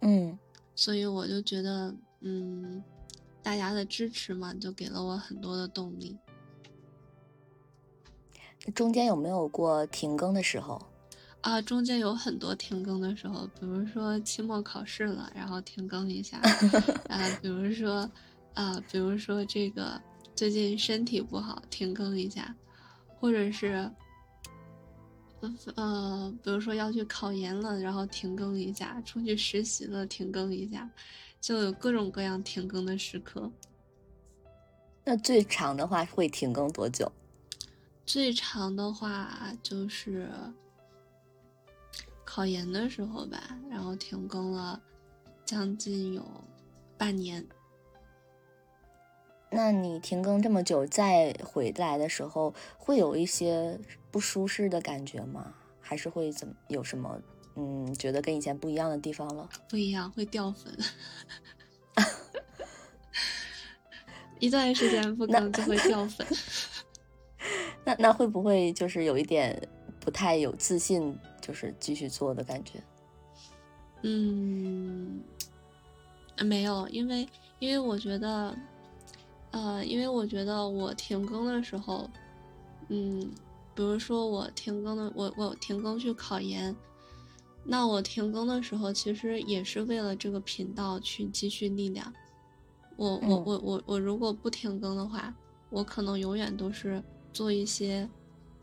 [0.00, 0.36] 嗯，
[0.74, 2.82] 所以我就觉得，嗯，
[3.44, 6.18] 大家的支持嘛，就给了我很多的动力。
[8.74, 10.84] 中间有没有过停更的时候？
[11.42, 16.38] 啊，中间有很多停更的时候，比如说期末考试了，然后停更一下，
[17.08, 18.10] 啊，比如说，
[18.54, 20.00] 啊，比如说这个。
[20.34, 22.56] 最近身体不好，停更一下，
[23.20, 23.88] 或者是，
[25.76, 30.90] 呃，比如说要去考研了，然后停更一下；出去实习了，停更一下，
[31.38, 33.52] 就有各种各样停更的时刻。
[35.04, 37.12] 那最长的话会停更多久？
[38.06, 40.30] 最长的话就是
[42.34, 44.80] 考研的时候吧，然后停更了
[45.44, 46.24] 将近有
[46.96, 47.46] 半年。
[49.50, 53.78] 那你停更这么久，再回来的时候，会有一些
[54.10, 55.52] 不舒适的感觉吗？
[55.78, 57.20] 还是会怎么有什么
[57.54, 59.46] 嗯，觉得跟以前不一样的地方了？
[59.68, 60.74] 不一样，会掉粉。
[64.38, 66.26] 一段时间不更就会掉粉。
[67.84, 69.68] 那那会不会就是有一点
[70.00, 72.82] 不太有自信，就是继续做的感觉？
[74.00, 75.20] 嗯，
[76.40, 77.28] 没有，因为
[77.58, 78.56] 因为我觉得。
[79.54, 82.08] 呃，因为我觉得我停更的时候，
[82.88, 83.20] 嗯，
[83.74, 86.74] 比如说我停更的，我我停更去考研，
[87.62, 92.10] 那我停更的时候其实也是为了这个频道去积蓄力量。
[92.96, 95.34] 我我我我我如果不停更的话，
[95.68, 98.08] 我可能永远都是做一些，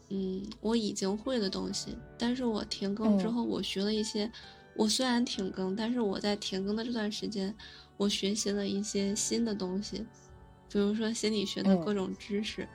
[0.10, 1.98] 嗯，我已经会的东西。
[2.18, 4.32] 但是我停更之后，我学了一些，
[4.76, 7.56] 我虽然停更，但是我在停更的这段时间，
[7.98, 10.06] 我学习了一些新的东西。
[10.72, 12.68] 比如说心理学的各种知识，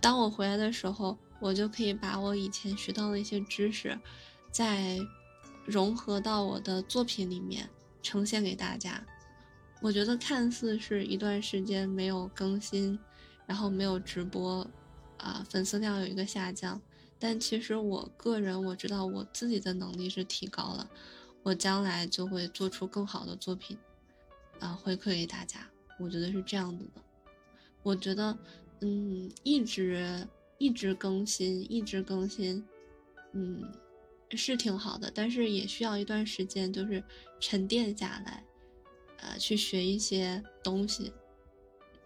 [0.00, 3.98] 当我回来的时候，我就可以把我以前学到的一些知识，
[4.50, 4.98] 再
[5.64, 7.68] 融合到我的作品里面
[8.02, 9.02] 呈现给大家。
[9.82, 12.98] 我觉得看似是一段时间没有更新，
[13.46, 14.66] 然后没有直播，
[15.18, 16.80] 啊，粉丝量有一个下降，
[17.18, 20.88] 但其实我个人我知道我自己的能力是提高了，
[21.42, 23.76] 我将来就会做出更好的作品，
[24.60, 25.68] 啊，回馈给大家。
[25.98, 27.00] 我觉得是这样子的。
[27.82, 28.36] 我觉得，
[28.80, 30.26] 嗯，一直
[30.58, 32.62] 一直更新，一直更新，
[33.32, 33.64] 嗯，
[34.32, 37.02] 是挺好的，但是也需要一段时间，就是
[37.40, 38.44] 沉淀下来，
[39.18, 41.12] 呃，去学一些东西，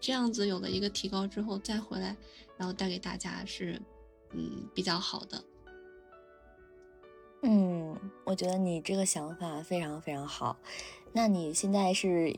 [0.01, 2.17] 这样子有了一个提高之后再回来，
[2.57, 3.81] 然后带给大家是，
[4.31, 5.41] 嗯，比较好的。
[7.43, 10.57] 嗯，我觉得你这个想法非常非常好。
[11.13, 12.35] 那你现在是？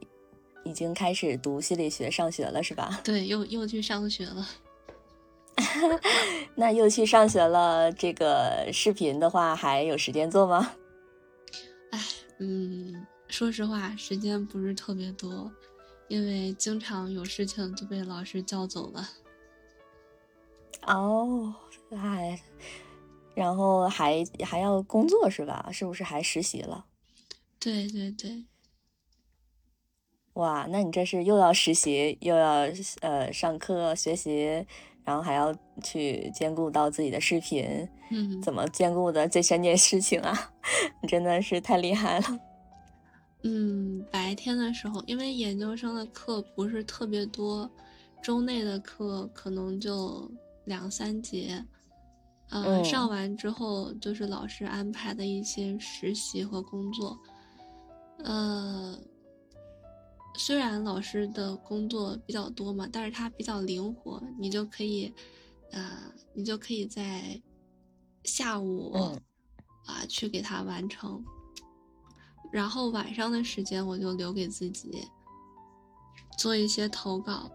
[0.66, 2.98] 已经开始读心理学上学了，是吧？
[3.04, 4.48] 对，又又去上学了。
[6.56, 10.72] 那又去上学了，这个视频的话还有时间做吗？
[11.92, 12.00] 哎，
[12.40, 15.52] 嗯，说实话，时间不是特别多，
[16.08, 19.10] 因为经常有事情就被老师叫走了。
[20.86, 21.54] 哦，
[21.92, 22.42] 哎，
[23.34, 25.70] 然后还还要工作是吧？
[25.72, 26.86] 是不是还实习了？
[27.60, 28.44] 对对对。
[30.34, 32.68] 哇，那你这是又要实习，又要
[33.02, 34.66] 呃上课学习，
[35.06, 40.52] 然后还要去兼顾到自己的视频，嗯，怎么兼顾的这三件事情啊？
[41.02, 42.40] 你真的是太厉害了。
[43.44, 47.70] 嗯，白天的时候，因为研究生的课不是特别多，
[48.22, 50.32] 周内的课可能就
[50.66, 51.64] 两三节，
[52.50, 57.20] 嗯，上完之后就是老师安排的一些实习和工作，
[58.20, 59.00] 呃。
[60.36, 65.14] 虽然老师的工作比较多嘛，但是他比较灵活，你就可以，
[65.70, 67.40] 呃，你就可以在
[68.24, 68.92] 下午
[69.86, 71.24] 啊去给他完成，
[72.54, 75.08] 然后晚上的时间我就留给自己
[76.38, 77.50] 做一些投稿，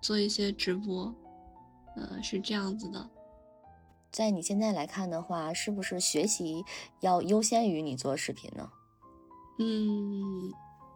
[0.00, 1.14] 做一些直播，
[1.94, 3.08] 呃，是这样子的。
[4.10, 6.64] 在你现在来看的话，是不是学习
[7.00, 8.68] 要优先于你做视频呢？
[9.60, 10.52] 嗯。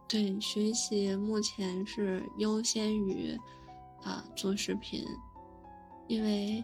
[0.09, 3.37] 对，学习目前是优先于
[4.03, 5.05] 啊做视频，
[6.07, 6.63] 因为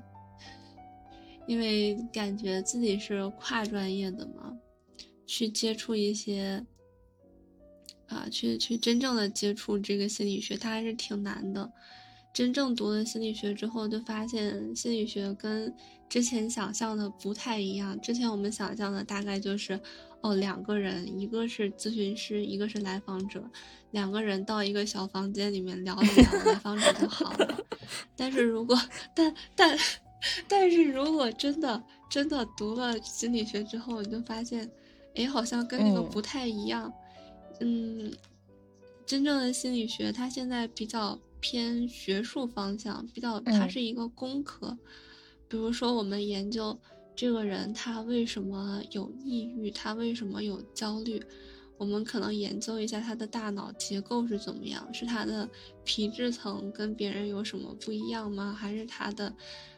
[1.45, 4.53] 因为感觉自己是跨专业的嘛，
[5.25, 6.65] 去接触一些
[8.13, 11.71] 啊，去去真正的接触这个心理学，它还是挺难的。
[12.31, 15.73] 真正读了心理学之后，就发现心理学跟
[16.07, 17.99] 之前想象的不太一样。
[17.99, 19.79] 之前我们想象的大概就是。
[20.23, 23.43] 哦，两个人，一个是咨询师，一个是来访者，
[23.91, 27.59] 两个人到一个小房间里面聊一聊，来访者就好了。
[28.15, 28.73] 但是如果，
[29.13, 29.77] 但但，
[30.47, 34.71] 但是如果真的真的读了心理学之后，你就发现，
[35.15, 36.85] 哎，好像跟那个不太一样。
[36.85, 37.02] 嗯，
[39.05, 44.77] 真正的心理学，它现在比较偏学术方向，比较它是一个工科。
[45.47, 46.79] 比如说，我们研究。
[47.15, 49.69] 这个人他为什么有抑郁？
[49.69, 51.23] 他为什么有焦虑？
[51.77, 54.91] 我们可能研究一下他的大脑结构是怎么样？
[54.91, 55.47] 是他的
[55.83, 58.51] 皮质层跟别人有什么不一样吗？
[58.51, 59.31] 还是他的，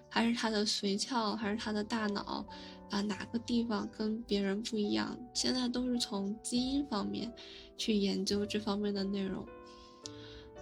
[0.08, 1.36] 还是他的髓鞘？
[1.36, 2.46] 还是他的大脑？
[2.90, 5.20] 啊，哪个地方跟别人不一样？
[5.34, 7.30] 现在都是从基因方面
[7.78, 9.46] 去研究这方面的内容。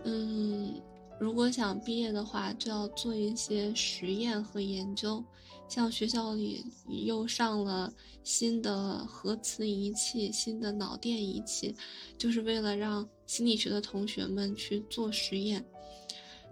[0.05, 0.81] 嗯，
[1.19, 5.23] 如果想毕业的话，就要做一些实验和研究。
[5.69, 6.63] 像学校里
[7.05, 7.91] 又上了
[8.21, 11.73] 新的核磁仪器、新的脑电仪器，
[12.17, 15.65] 就是为了让心理学的同学们去做实验。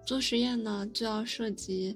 [0.06, 1.96] 做实验呢，就要涉及，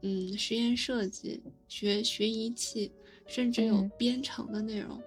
[0.00, 2.90] 嗯，实验设计、学学仪器，
[3.26, 4.98] 甚至有编程的内容。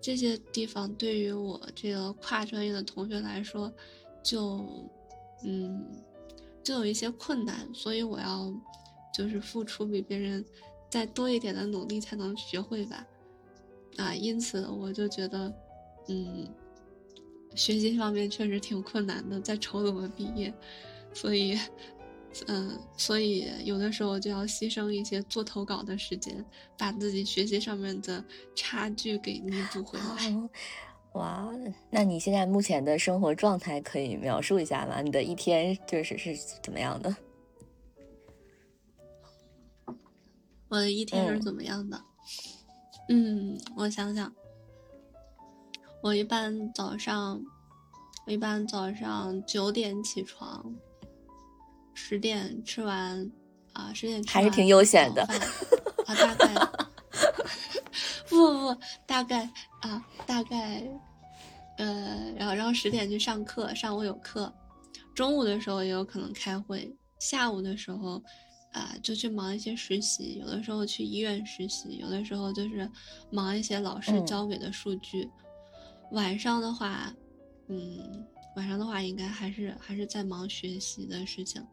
[0.00, 3.72] 这些地方对于我这个跨专业的同学来说，
[4.22, 4.64] 就，
[5.44, 5.84] 嗯，
[6.62, 8.52] 就有一些困难，所以我要，
[9.12, 10.44] 就是付出比别人
[10.88, 13.06] 再多一点的努力才能学会吧，
[13.96, 15.52] 啊，因此我就觉得，
[16.08, 16.48] 嗯，
[17.54, 20.52] 学习方面确实挺困难的，在愁怎么毕业，
[21.12, 21.58] 所以。
[22.46, 26.44] 嗯，所以有的时候就要牺牲一些做投稿的时间，
[26.78, 28.24] 把自己学习上面的
[28.54, 30.48] 差距给弥补回来。
[31.14, 31.48] 哇，
[31.90, 35.02] 那你现在目前的生活状态可以描述一下吗？
[35.02, 37.16] 你的一天就是是怎么样的？
[40.68, 42.00] 我的一天是怎么样的？
[43.08, 44.32] 嗯，我想想，
[46.00, 47.44] 我一般早上，
[48.24, 50.72] 我一般早上九点起床。
[52.02, 53.30] 十点吃完，
[53.74, 55.22] 啊，十点吃还是挺悠闲的。
[56.06, 56.48] 啊，大概
[58.26, 59.48] 不不不，大概
[59.82, 60.82] 啊，大概，
[61.76, 64.52] 呃，然后然后十点去上课，上午有课，
[65.14, 66.90] 中午的时候也有可能开会，
[67.20, 68.20] 下午的时候，
[68.72, 72.90] 啊，就去忙一些实习，有的时候去医院实习，有的时候就是
[73.30, 75.28] 忙一些老师交给的数据。
[76.12, 77.14] 晚上的话，
[77.68, 78.26] 嗯。
[78.60, 81.66] 晚上的话，应该还是还是在忙学习的事情，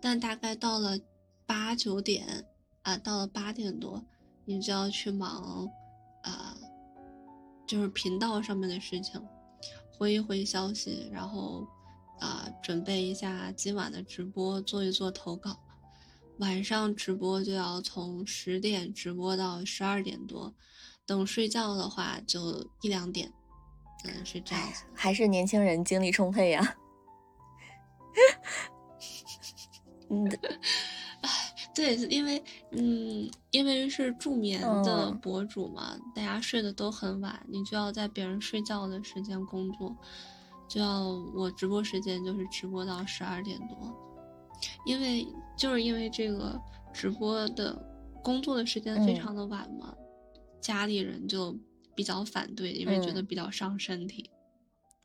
[0.00, 0.98] 但大概到了
[1.44, 2.46] 八九点
[2.80, 4.02] 啊，到了八点多，
[4.46, 5.68] 你就要去忙，
[6.22, 6.56] 啊，
[7.66, 9.22] 就是频道上面的事情，
[9.92, 11.68] 回一回消息，然后
[12.18, 15.60] 啊，准备一下今晚的直播，做一做投稿。
[16.38, 20.54] 晚上直播就要从十点直播到十二点多，
[21.04, 23.30] 等睡觉的话就一两点。
[24.04, 26.76] 嗯，是这样，还是年轻人精力充沛呀。
[30.08, 30.28] 嗯，
[31.74, 32.42] 对，因为
[32.72, 39.94] 嗯，因为是助眠的博主嘛，大家睡得都很晚，你就要在别人睡觉的时间工作，
[40.66, 43.94] 就要我直播时间就是直播到十二点多，
[44.86, 45.26] 因为
[45.56, 46.58] 就是因为这个
[46.92, 47.76] 直播的
[48.24, 49.94] 工作的时间非常的晚嘛，
[50.60, 51.54] 家里人就。
[52.00, 54.30] 比较反对，因为觉得比较伤身体。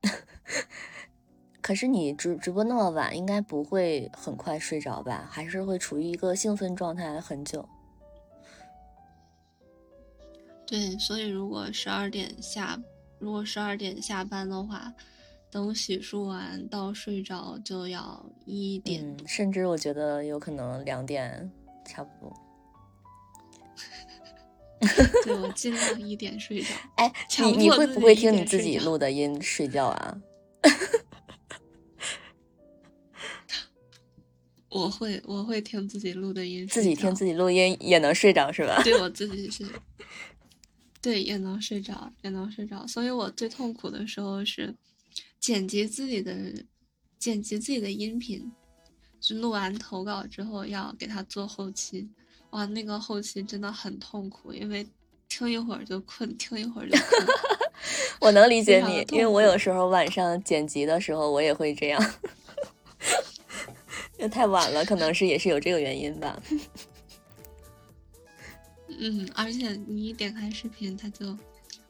[1.61, 5.27] 可是你直直播那么晚，应该不会很快睡着吧？
[5.29, 7.67] 还是会处于一个兴奋状态很久？
[10.65, 12.81] 对，所以如果十二点下，
[13.19, 14.93] 如果十二点下班的话，
[15.51, 21.51] 等洗漱完到睡着就要一点，甚至我觉得有可能两点，
[21.85, 22.44] 差不多。
[25.23, 26.67] 对我尽量一点睡着。
[26.95, 30.21] 哎，你你会不会听你自己录的音睡觉啊？
[34.69, 36.67] 我会，我会听自己录的音。
[36.67, 38.81] 自己听自己录音也能睡着是吧？
[38.83, 39.65] 对我自己是，
[41.01, 42.85] 对也能睡着，也能睡着。
[42.85, 44.75] 所以我最痛苦的时候是
[45.39, 46.35] 剪辑自己的，
[47.17, 48.51] 剪辑自己的音频，
[49.21, 52.09] 就录完投稿之后要给他做后期。
[52.55, 54.87] 哇，那个后期真的很痛苦，因为
[55.27, 57.27] 听一会儿就困，听一会儿就困。
[58.21, 62.01] 我能理解你，因为我有时候晚上剪辑的时候，我也会这样。
[64.17, 66.41] 因为太晚了，可能是也是有这个原因吧。
[68.87, 71.37] 嗯，而且你一点开视频，它就。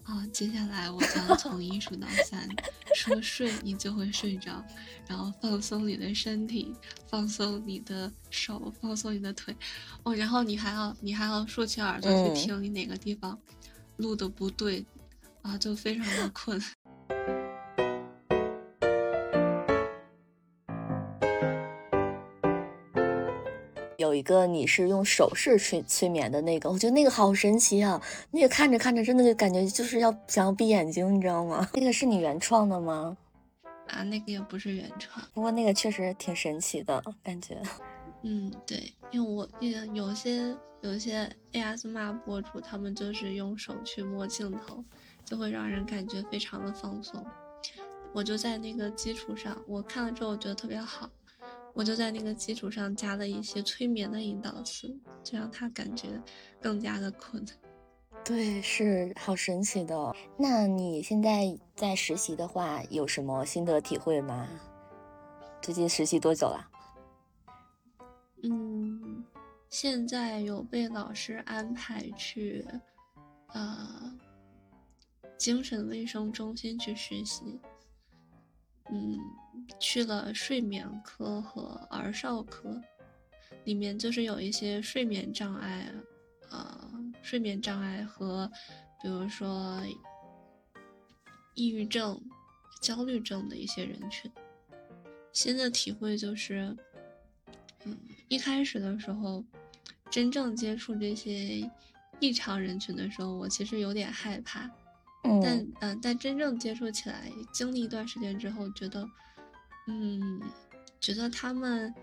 [0.06, 2.48] 啊，接下来我将从一数到三，
[2.96, 4.64] 说睡你就会睡着，
[5.08, 6.74] 然后放松你的身体，
[7.08, 9.56] 放松你的手，放松你的腿，
[10.04, 13.38] 哦，然后你还要你还要竖起耳朵去听你哪个地方
[13.98, 14.86] 录的不对，
[15.42, 16.60] 啊，就非常的困。
[24.16, 28.02] 有一个你是用手势催催眠的那个，我觉得那个好神奇啊！
[28.32, 31.68] 那个看着看着，真的就感觉就是要想要闭眼睛，你知道吗？
[31.76, 33.18] 那个是你原创的吗？
[33.88, 37.62] 啊，那个也不是原创，不过那个确实挺神奇的感觉。
[38.24, 44.82] 嗯，对，因为我也有些有些 ASMR 博主，他们就是用手去摸镜头，
[45.26, 47.22] 就会让人感觉非常的放松。
[48.14, 51.10] 我就在那个基础上，我看了之后，我觉得特别好。
[51.76, 56.08] 我就在那个基础上加了一些催眠的引导词，就让他感觉
[56.62, 57.46] 更加的困。
[58.24, 60.16] 对，是好神奇的。
[60.38, 64.48] 那你现在在实习的话，有什么心得体会吗？
[65.62, 66.70] 最近实习多久了？
[68.44, 69.26] 嗯，
[69.70, 72.66] 现在有被老师安排去，
[73.48, 74.18] 呃，
[75.38, 77.60] 精神卫生中心去实习。
[78.92, 79.20] 嗯，
[79.80, 82.82] 去了睡眠科和儿少科，
[83.64, 85.92] 里面就是有一些睡眠障碍，
[86.50, 86.92] 呃，
[87.22, 88.52] 睡眠障碍和，
[89.02, 89.82] 比如说
[91.54, 92.22] 抑郁症、
[92.82, 94.32] 焦虑症的一些人群。
[95.34, 96.76] 新的体会就是，
[97.84, 97.98] 嗯，
[98.30, 99.44] 一开始的时候，
[100.10, 101.70] 真正接触这些
[102.20, 104.70] 异常人群的时候，我其实有点害怕。
[105.44, 109.06] 但嗯，但真正接触起来，经历一段时间之后，觉得，
[109.88, 110.42] 嗯，
[111.00, 111.94] 觉得他们，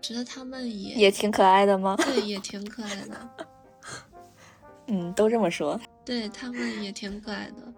[0.00, 1.96] 觉得他们也也挺可爱的吗？
[2.04, 3.30] 对，也挺可爱的。
[4.86, 5.78] 嗯，都这么说。
[6.04, 7.72] 对他们也挺可爱的。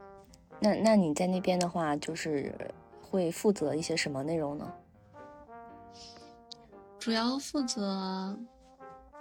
[0.60, 2.54] 那那你在那边的话，就是
[3.02, 4.72] 会负责一些什么内容呢？
[6.98, 8.38] 主要负责，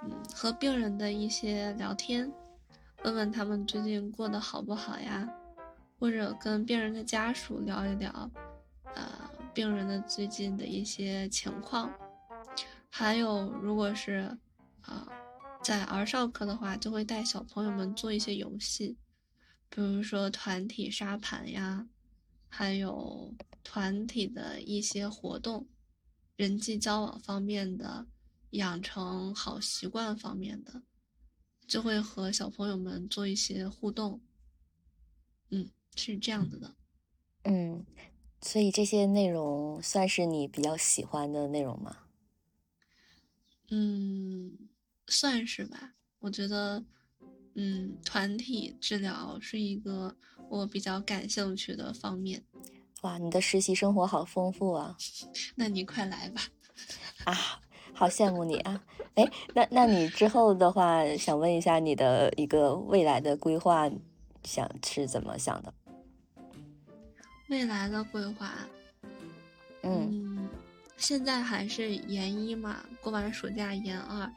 [0.04, 2.32] 嗯，和病人的一些聊天。
[3.04, 5.28] 问问他们最近过得好不好呀，
[5.98, 8.12] 或者跟病人的家属聊一聊，
[8.94, 9.04] 呃，
[9.54, 11.92] 病人的最近的一些情况。
[12.90, 14.38] 还有，如果是，
[14.82, 15.08] 啊，
[15.64, 18.98] 在儿少科的话，就会带小朋友们做一些游戏，
[19.70, 21.88] 比如说团体沙盘呀，
[22.48, 23.34] 还有
[23.64, 25.68] 团体的一些活动，
[26.36, 28.08] 人际交往方面的，
[28.52, 30.82] 养成好习惯方面的。
[31.68, 34.20] 就会和小朋友们做一些互动，
[35.52, 36.76] 嗯，是这样子的，
[37.44, 37.86] 嗯，
[38.42, 41.98] 所以这些内容算是你比较喜欢的内容吗？
[43.70, 44.58] 嗯，
[45.08, 45.94] 算是吧。
[46.20, 46.84] 我觉得，
[47.56, 50.16] 嗯，团体治疗是一个
[50.50, 52.44] 我比较感兴趣的方面。
[53.02, 54.98] 哇，你的实习生活好丰富啊！
[55.56, 56.42] 那你快来吧。
[57.26, 57.62] 啊。
[57.92, 58.82] 好羡慕你啊！
[59.16, 63.92] 哎，那那你之后的话，想问一下你的一个未来的规划，
[64.46, 65.74] 想是怎么想的？
[67.50, 68.52] 未来的规划，
[69.84, 70.48] 嗯，
[70.98, 74.32] 现在还是研一嘛，过完暑假研二，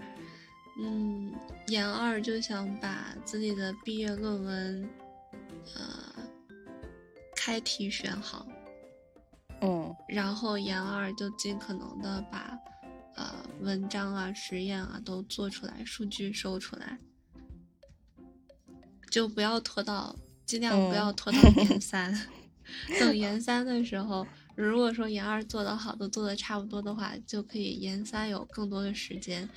[0.81, 1.33] 嗯，
[1.69, 4.91] 研二就想把自己的毕业论文，
[5.75, 6.15] 呃，
[7.37, 8.47] 开题选好，
[9.61, 12.59] 嗯，然后研二就尽可能的把。
[13.15, 16.99] 呃，文章啊，实验啊，都做出来，数据收出来，
[19.11, 22.19] 就不要拖到，尽量不要拖到研三。
[23.01, 29.49] 等研三的时候，如果说研二做的好，都做的差不多的话，就可以研三有更多的时间。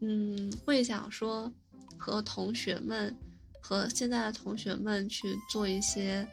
[0.00, 1.52] 嗯，会想说
[1.98, 3.14] 和同学们，
[3.60, 6.26] 和现在的同学们去做一些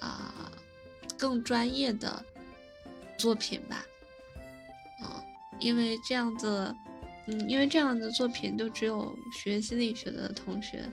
[0.00, 0.50] 啊
[1.16, 2.24] 更专业的
[3.16, 3.84] 作品吧。
[5.02, 5.22] 嗯
[5.60, 6.72] 因为这样子，
[7.26, 10.88] 嗯，因为这样的作品就只有学心理学的同学，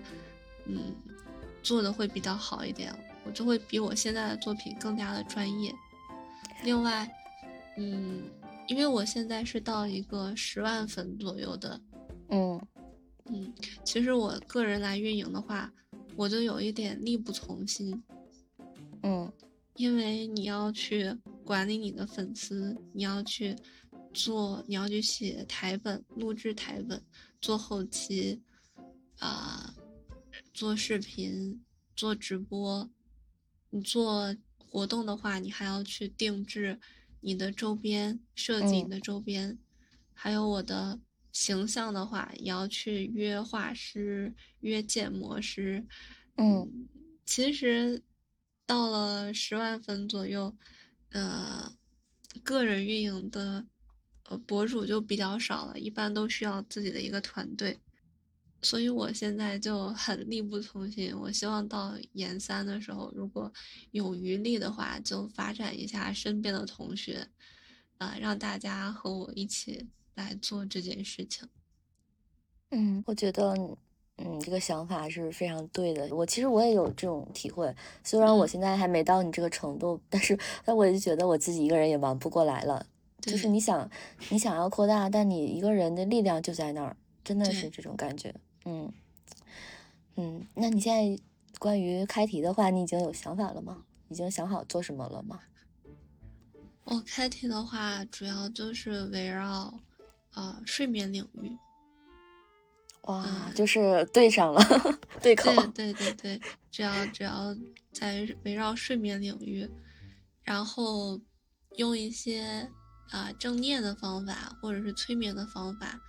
[0.66, 0.92] 嗯，
[1.62, 2.92] 做的会比较好一点，
[3.26, 5.74] 我就会比我现在的作品更加的专业。
[6.64, 7.10] 另外，
[7.78, 8.24] 嗯，
[8.68, 11.82] 因为我现在是到一个十万粉左右的，
[12.30, 12.62] 嗯
[13.26, 13.54] 嗯，
[13.84, 15.72] 其实我个人来运营的话，
[16.16, 18.04] 我就有一点力不从心，
[19.04, 19.32] 嗯，
[19.76, 21.14] 因为你要去
[21.44, 23.56] 管理你的粉丝，你要去。
[24.14, 27.04] 做你要去写台本、录制台本、
[27.42, 28.42] 做后期，
[29.20, 29.76] 啊，
[30.54, 31.62] 做视频、
[31.98, 32.90] 做直播。
[33.76, 36.80] 你做活动的话，你还要去定制
[37.20, 39.60] 你的周边，设计你的周边。
[40.14, 40.98] 还有我的
[41.34, 45.86] 形象的话，也要去约画师、约建模师。
[46.38, 46.88] 嗯，
[47.26, 48.02] 其实
[48.66, 50.56] 到了十万粉左右，
[51.10, 51.74] 呃，
[52.42, 53.66] 个人运营的。
[54.28, 57.78] 呃，博主就比较少了，一般都需要自己的一个团队，
[58.66, 61.16] 所以我现在就很力不从心。
[61.16, 63.52] 我希望到研三的时候，如果
[63.92, 67.28] 有余力的话，就发展一下身边的同学，
[68.00, 71.48] 啊，让大家和我一起来做这件事情。
[72.72, 73.56] 嗯，我觉得，
[74.18, 76.14] 嗯，这个想法是非常对的。
[76.16, 80.36] 我其实我也有这种体会，虽然我现在还没到你这个程度，但是，
[80.66, 82.84] 但我就觉得我自己一个人也忙不过来了。
[83.22, 83.90] 就是你想，
[84.30, 88.34] 你想要扩大，但你一个人的力量就在那儿，真的是这种感觉。
[88.66, 88.92] 嗯
[90.16, 91.24] 嗯，那你现在
[91.60, 93.84] 关于开题的话，你已经有想法了吗？
[94.10, 95.40] 已经想好做什么了吗？
[96.84, 99.80] 我开题的话，主要就是围绕
[100.34, 101.58] 呃睡眠领域。
[103.04, 104.62] 哇，就是对上了，
[105.22, 105.52] 对口。
[105.68, 106.42] 对对对对，
[106.72, 107.56] 只要只要
[107.92, 109.70] 在围绕睡眠领域，
[110.44, 111.20] 然后
[111.78, 112.70] 用一些。
[113.12, 116.02] 啊正念的方法或者是催眠的方法，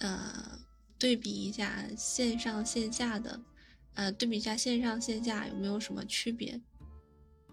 [0.00, 0.58] 呃，
[1.02, 3.40] 对比一下线上线下的，
[3.94, 6.60] 呃，对比一下线上线下有没有什么区别？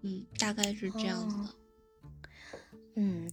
[0.04, 1.56] 嗯，大概是这样子的。
[2.94, 3.28] 嗯，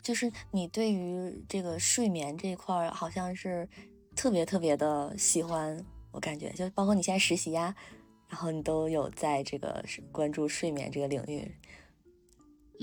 [0.00, 3.68] 就是你对于这个睡眠这一块儿，好像是
[4.14, 7.74] 特别特别的喜欢，我感觉就包括你现在实习呀，
[8.28, 11.52] 然后你都有在这个关注睡眠这个领域。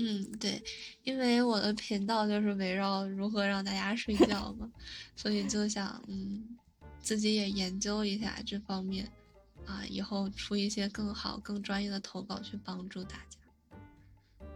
[0.02, 0.62] 嗯，对，
[1.04, 4.70] 因为我的频道就是围绕如何让大家睡觉嘛，
[5.14, 6.56] 所以就想，嗯，
[7.02, 9.06] 自己也研究一下这方面，
[9.66, 13.38] 啊，以后出一些更好、更专业的投稿去帮助大家。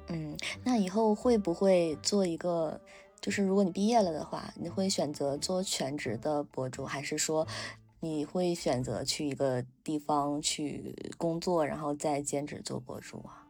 [0.09, 0.35] 嗯，
[0.65, 2.81] 那以后会不会做一个？
[3.21, 7.47] 就是如果你毕业了的话，你会选择做全职的博主，还是说
[8.01, 13.44] 你会选择去一个地方去工作，然后再兼职做博主啊？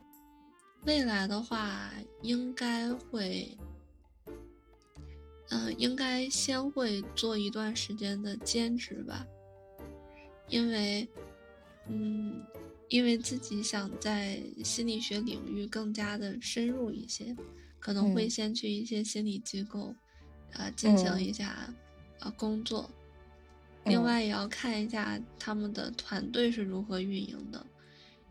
[0.85, 1.91] 未来的话，
[2.23, 3.57] 应该会，
[5.51, 9.27] 嗯，应该先会做一段时间的兼职吧，
[10.49, 11.09] 因为，
[11.89, 12.45] 嗯。
[12.91, 17.35] 因为自己想在心理学领域更加的深入一些，
[17.81, 19.93] 可能会先去一些心理机构，
[20.53, 21.75] 啊，进行一下
[22.21, 22.89] 啊工作。
[23.87, 27.67] 另外也要看一下他们的团队是如何运营的，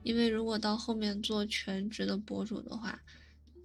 [0.03, 3.01] 因为如果到后面做全职的博主的话，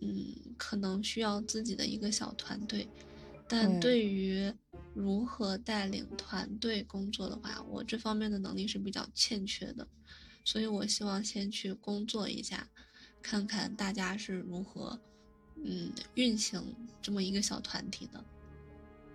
[0.00, 2.88] 嗯，可能需要自己的一个小团队。
[3.50, 4.52] 但对于
[4.94, 9.88] 如何带领团队工作的话，我这方面的能力是比较欠缺的。
[10.44, 12.68] 所以我希望先去工作一下，
[13.22, 15.00] 看看大家是如何，
[15.64, 16.62] 嗯，运行
[17.02, 18.24] 这么一个小团体的。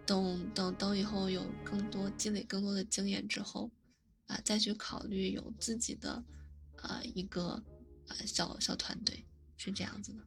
[0.06, 3.72] 等等等，以后有更多积累更多的经验之后，
[4.26, 6.24] 啊，再去考虑有自己的，
[6.84, 7.62] 呃，一个
[8.08, 9.26] 呃小小团队，
[9.58, 10.20] 是这样子的。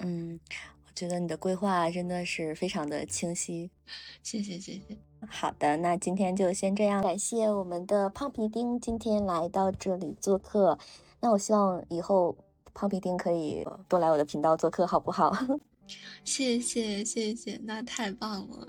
[0.00, 0.38] 嗯，
[0.86, 3.70] 我觉得你的规划真的是非常的清晰。
[4.22, 4.98] 谢谢谢谢。
[5.28, 7.02] 好的，那今天就先这样。
[7.02, 10.78] 感谢我们的胖皮丁今天来到这里做客。
[11.20, 12.36] 那我希望以后
[12.72, 15.36] 胖皮丁可以多来我的频道做客，好不好？
[16.22, 18.66] 谢谢谢谢，那太棒了。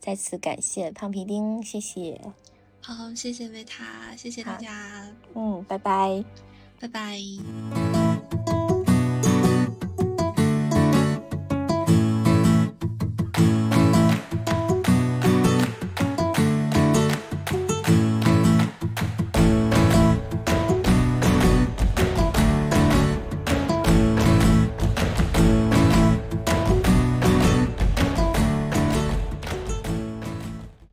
[0.00, 2.20] 再次感谢胖皮丁，谢谢。
[2.82, 5.06] 好，谢谢维塔，谢谢大家。
[5.34, 6.24] 嗯，拜拜，
[6.80, 8.59] 拜拜。